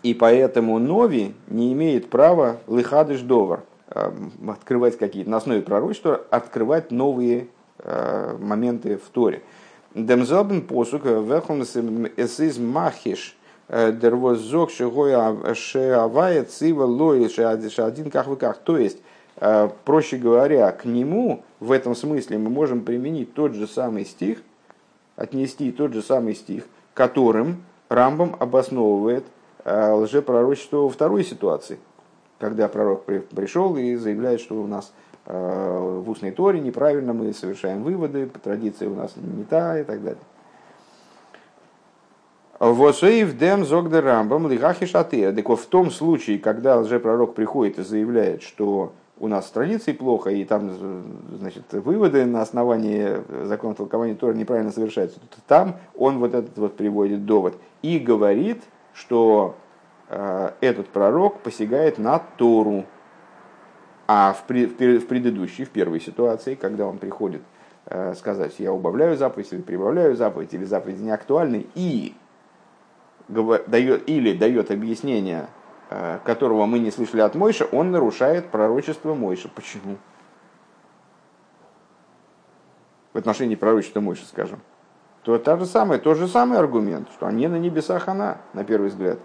И 0.05 0.13
поэтому 0.13 0.77
Нови 0.77 1.33
не 1.47 1.73
имеет 1.73 2.11
права 2.11 2.57
лыхадыш 2.67 3.21
довар, 3.21 3.63
эм, 3.89 4.31
открывать 4.47 4.99
какие-то, 4.99 5.31
на 5.31 5.37
основе 5.37 5.63
пророчества, 5.63 6.21
открывать 6.29 6.91
новые 6.91 7.47
э, 7.79 8.37
моменты 8.39 8.97
в 8.97 9.09
Торе. 9.09 9.41
Демзелбен 9.95 10.61
посук 10.61 11.05
вехом 11.05 11.63
эсиз 11.63 12.59
махиш 12.59 13.35
э, 13.67 13.91
дервозок 13.93 14.69
шеавая 14.69 16.43
цива 16.43 16.83
лои 16.83 17.25
один 17.81 18.11
как 18.11 18.27
вы 18.27 18.35
как. 18.35 18.59
То 18.59 18.77
есть, 18.77 18.99
проще 19.85 20.17
говоря, 20.17 20.71
к 20.71 20.85
нему 20.85 21.43
в 21.59 21.71
этом 21.71 21.95
смысле 21.95 22.37
мы 22.37 22.51
можем 22.51 22.81
применить 22.81 23.33
тот 23.33 23.55
же 23.55 23.65
самый 23.65 24.05
стих, 24.05 24.43
отнести 25.15 25.71
тот 25.71 25.93
же 25.93 26.03
самый 26.03 26.35
стих, 26.35 26.65
которым 26.93 27.63
Рамбам 27.89 28.35
обосновывает 28.39 29.25
э, 29.65 29.91
лжепророчество 29.91 30.77
во 30.77 30.89
второй 30.89 31.25
ситуации, 31.25 31.79
когда 32.39 32.69
пророк 32.69 33.03
пришел 33.03 33.75
и 33.75 33.95
заявляет, 33.95 34.39
что 34.39 34.55
у 34.55 34.67
нас 34.67 34.93
э, 35.25 36.01
в 36.05 36.09
устной 36.09 36.31
торе 36.31 36.61
неправильно, 36.61 37.11
мы 37.11 37.33
совершаем 37.33 37.83
выводы, 37.83 38.29
традиция 38.41 38.89
у 38.89 38.95
нас 38.95 39.13
не 39.17 39.43
та 39.43 39.79
и 39.79 39.83
так 39.83 40.01
далее. 40.01 40.21
Восоив 42.59 43.37
дем 43.37 43.65
зогда 43.65 43.99
рамбам 43.99 44.47
лихахи 44.47 44.85
шатея. 44.85 45.33
Так 45.33 45.49
в 45.49 45.65
том 45.65 45.91
случае, 45.91 46.39
когда 46.39 46.79
лжепророк 46.79 47.35
приходит 47.35 47.79
и 47.79 47.83
заявляет, 47.83 48.43
что 48.43 48.93
у 49.19 49.27
нас 49.27 49.47
с 49.47 49.51
традицией 49.51 49.97
плохо, 49.97 50.29
и 50.29 50.43
там 50.45 50.71
значит, 51.37 51.63
выводы 51.71 52.25
на 52.25 52.41
основании 52.41 53.17
закона 53.45 53.75
толкования 53.75 54.15
Тора 54.15 54.33
неправильно 54.33 54.71
совершаются. 54.71 55.19
Там 55.47 55.75
он 55.97 56.19
вот 56.19 56.33
этот 56.33 56.57
вот 56.57 56.75
приводит 56.75 57.25
довод 57.25 57.55
и 57.81 57.99
говорит, 57.99 58.61
что 58.95 59.55
э, 60.09 60.51
этот 60.61 60.89
пророк 60.89 61.41
посягает 61.41 61.99
на 61.99 62.17
Тору. 62.17 62.85
А 64.07 64.33
в, 64.33 64.43
при, 64.45 64.65
в 64.65 65.07
предыдущей, 65.07 65.65
в 65.65 65.69
первой 65.69 65.99
ситуации, 65.99 66.55
когда 66.55 66.87
он 66.87 66.97
приходит 66.97 67.43
э, 67.85 68.15
сказать, 68.15 68.55
я 68.57 68.73
убавляю 68.73 69.15
заповедь 69.15 69.53
или 69.53 69.61
прибавляю 69.61 70.15
заповедь, 70.15 70.53
или 70.55 70.65
заповедь 70.65 70.99
не 70.99 71.11
актуальны, 71.11 71.67
и 71.75 72.15
дает, 73.27 74.09
или 74.09 74.33
дает 74.33 74.71
объяснение 74.71 75.47
Э, 75.87 76.19
которого 76.23 76.65
мы 76.65 76.79
не 76.79 76.89
слышали 76.89 77.21
от 77.21 77.35
Мойша, 77.35 77.65
он 77.65 77.91
нарушает 77.91 78.49
пророчество 78.49 79.13
Мойша. 79.13 79.49
Почему? 79.49 79.97
В 83.13 83.17
отношении 83.17 83.55
пророчества 83.55 83.99
Мойша, 83.99 84.25
скажем. 84.25 84.61
То 85.25 85.39
та 85.39 85.57
же 85.57 85.65
самая, 85.65 85.97
тот 85.97 86.17
же 86.17 86.27
самый 86.27 86.59
аргумент, 86.59 87.09
что 87.11 87.25
они 87.25 87.47
на 87.47 87.55
небесах 87.55 88.07
она, 88.07 88.37
на 88.53 88.63
первый 88.63 88.89
взгляд. 88.89 89.17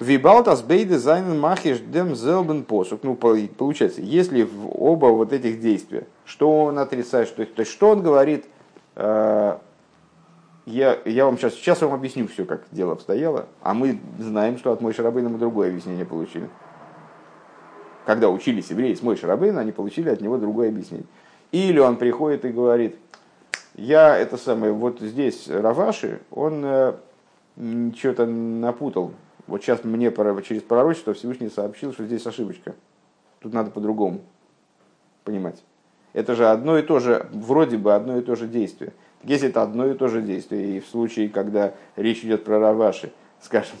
Вибалтас 0.00 0.62
бейде 0.62 0.98
зайнен 0.98 1.38
махиш 1.38 1.78
дем 1.78 2.16
зелбен 2.16 2.64
посук. 2.64 3.04
Ну, 3.04 3.14
получается, 3.14 4.00
если 4.00 4.42
в 4.42 4.68
оба 4.76 5.06
вот 5.06 5.32
этих 5.32 5.60
действия, 5.60 6.08
что 6.24 6.64
он 6.64 6.80
отрицает, 6.80 7.28
что, 7.28 7.46
то 7.46 7.60
есть, 7.60 7.70
что 7.70 7.90
он 7.90 8.02
говорит, 8.02 8.46
э, 8.96 9.58
я, 10.66 10.98
я 11.04 11.26
вам 11.26 11.38
сейчас, 11.38 11.54
сейчас 11.54 11.80
вам 11.82 11.94
объясню 11.94 12.26
все, 12.26 12.44
как 12.44 12.64
дело 12.72 12.94
обстояло, 12.94 13.46
а 13.62 13.72
мы 13.72 14.00
знаем, 14.18 14.58
что 14.58 14.72
от 14.72 14.80
Мой 14.80 14.94
Шарабейна 14.94 15.28
мы 15.28 15.38
другое 15.38 15.68
объяснение 15.68 16.06
получили. 16.06 16.50
Когда 18.04 18.30
учились 18.30 18.70
евреи 18.70 18.94
с 18.94 19.02
Мой 19.02 19.14
Шарабейна, 19.14 19.60
они 19.60 19.70
получили 19.70 20.08
от 20.08 20.20
него 20.20 20.38
другое 20.38 20.70
объяснение. 20.70 21.06
Или 21.52 21.78
он 21.78 21.96
приходит 21.96 22.44
и 22.44 22.50
говорит, 22.50 22.96
я 23.74 24.16
это 24.16 24.36
самое, 24.36 24.72
вот 24.72 25.00
здесь 25.00 25.48
Раваши, 25.48 26.20
он 26.30 26.62
э, 26.64 26.92
что-то 27.96 28.26
напутал. 28.26 29.12
Вот 29.46 29.62
сейчас 29.62 29.82
мне 29.82 30.12
через 30.42 30.62
пророчество 30.62 31.14
Всевышний 31.14 31.48
сообщил, 31.48 31.92
что 31.92 32.04
здесь 32.04 32.26
ошибочка. 32.26 32.74
Тут 33.40 33.52
надо 33.52 33.70
по-другому 33.70 34.20
понимать. 35.24 35.62
Это 36.12 36.34
же 36.34 36.48
одно 36.48 36.78
и 36.78 36.82
то 36.82 36.98
же, 36.98 37.26
вроде 37.32 37.76
бы 37.76 37.94
одно 37.94 38.18
и 38.18 38.22
то 38.22 38.36
же 38.36 38.46
действие. 38.46 38.92
Если 39.22 39.48
это 39.48 39.62
одно 39.62 39.86
и 39.86 39.94
то 39.94 40.08
же 40.08 40.22
действие, 40.22 40.76
и 40.76 40.80
в 40.80 40.86
случае, 40.86 41.28
когда 41.28 41.74
речь 41.96 42.24
идет 42.24 42.44
про 42.44 42.58
Раваши, 42.58 43.12
скажем, 43.40 43.76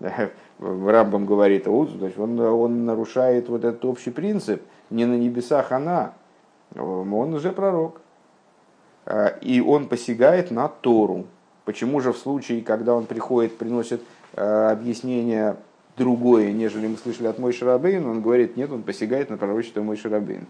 Рамбам 0.58 1.26
говорит, 1.26 1.64
значит, 1.64 2.18
он, 2.18 2.38
он 2.40 2.84
нарушает 2.84 3.48
вот 3.48 3.64
этот 3.64 3.84
общий 3.84 4.10
принцип, 4.10 4.62
не 4.90 5.04
на 5.04 5.14
небесах 5.14 5.72
она, 5.72 6.14
он 6.74 7.34
уже 7.34 7.52
пророк. 7.52 8.00
А, 9.06 9.28
и 9.40 9.60
он 9.60 9.88
посягает 9.88 10.50
на 10.50 10.68
Тору. 10.68 11.26
Почему 11.64 12.00
же 12.00 12.12
в 12.12 12.18
случае, 12.18 12.62
когда 12.62 12.94
он 12.94 13.06
приходит, 13.06 13.58
приносит 13.58 14.02
а, 14.34 14.70
объяснение 14.70 15.56
другое, 15.96 16.52
нежели 16.52 16.86
мы 16.86 16.96
слышали 16.96 17.28
от 17.28 17.38
Мой 17.38 17.52
Шарабейн, 17.52 18.04
он 18.06 18.20
говорит, 18.20 18.56
нет, 18.56 18.72
он 18.72 18.82
посягает 18.82 19.30
на 19.30 19.36
пророчество 19.36 19.82
Мой 19.82 19.96
Шарабейн. 19.96 20.46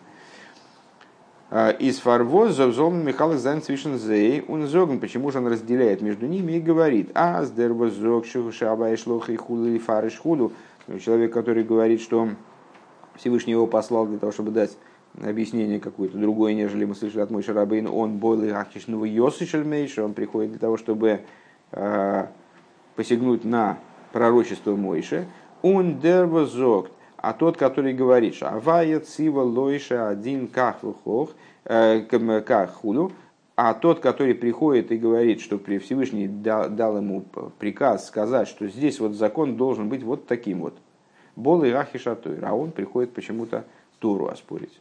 А, 1.50 1.70
из 1.70 1.98
фарвоз 1.98 2.54
зовзом 2.54 3.04
Михаил 3.04 3.38
Зайн 3.38 3.60
Цвишензей, 3.60 4.44
он 4.48 4.66
зогн, 4.66 4.98
почему 4.98 5.30
же 5.30 5.38
он 5.38 5.48
разделяет 5.48 6.00
между 6.00 6.26
ними 6.26 6.52
и 6.52 6.60
говорит, 6.60 7.10
а 7.14 7.42
с 7.42 7.50
дервозок 7.50 8.24
шаба 8.52 8.90
и 8.90 8.96
шлоха 8.96 9.32
и 9.32 9.36
худу 9.36 9.68
и 9.68 9.78
фариш 9.78 10.18
худу, 10.18 10.52
человек, 11.04 11.32
который 11.32 11.64
говорит, 11.64 12.00
что 12.00 12.30
Всевышний 13.16 13.52
его 13.52 13.66
послал 13.66 14.06
для 14.06 14.18
того, 14.18 14.32
чтобы 14.32 14.50
дать 14.50 14.76
объяснение 15.22 15.80
какое-то 15.80 16.18
другое, 16.18 16.54
нежели 16.54 16.84
мы 16.84 16.94
слышали 16.94 17.22
от 17.22 17.30
Мой 17.30 17.42
Шарабейн, 17.42 17.86
он 17.86 18.18
бойлы 18.18 18.50
ахишного 18.52 19.04
Йосы 19.04 19.46
Шельмейша, 19.46 20.04
он 20.04 20.14
приходит 20.14 20.50
для 20.50 20.60
того, 20.60 20.76
чтобы 20.76 21.20
э, 21.72 22.26
посягнуть 22.96 23.44
на 23.44 23.78
пророчество 24.12 24.74
Мойше, 24.74 25.26
он 25.62 26.00
дервозок, 26.00 26.90
а 27.16 27.32
тот, 27.32 27.56
который 27.56 27.94
говорит, 27.94 28.34
что 28.34 28.48
авая 28.48 29.00
цива 29.00 29.40
лойша 29.40 30.08
один 30.08 30.48
кахлухох, 30.48 31.30
э, 31.64 32.00
каххуду, 32.42 33.12
а 33.56 33.72
тот, 33.74 34.00
который 34.00 34.34
приходит 34.34 34.90
и 34.90 34.96
говорит, 34.96 35.40
что 35.40 35.58
при 35.58 35.78
Всевышний 35.78 36.26
дал, 36.26 36.96
ему 36.96 37.24
приказ 37.58 38.08
сказать, 38.08 38.48
что 38.48 38.66
здесь 38.66 38.98
вот 38.98 39.12
закон 39.12 39.56
должен 39.56 39.88
быть 39.88 40.02
вот 40.02 40.26
таким 40.26 40.60
вот. 40.62 40.76
Бол 41.36 41.64
и 41.64 41.70
рахи 41.70 41.98
шатуир, 41.98 42.44
а 42.44 42.54
он 42.54 42.72
приходит 42.72 43.12
почему-то 43.12 43.64
Тору 44.00 44.26
оспорить. 44.26 44.80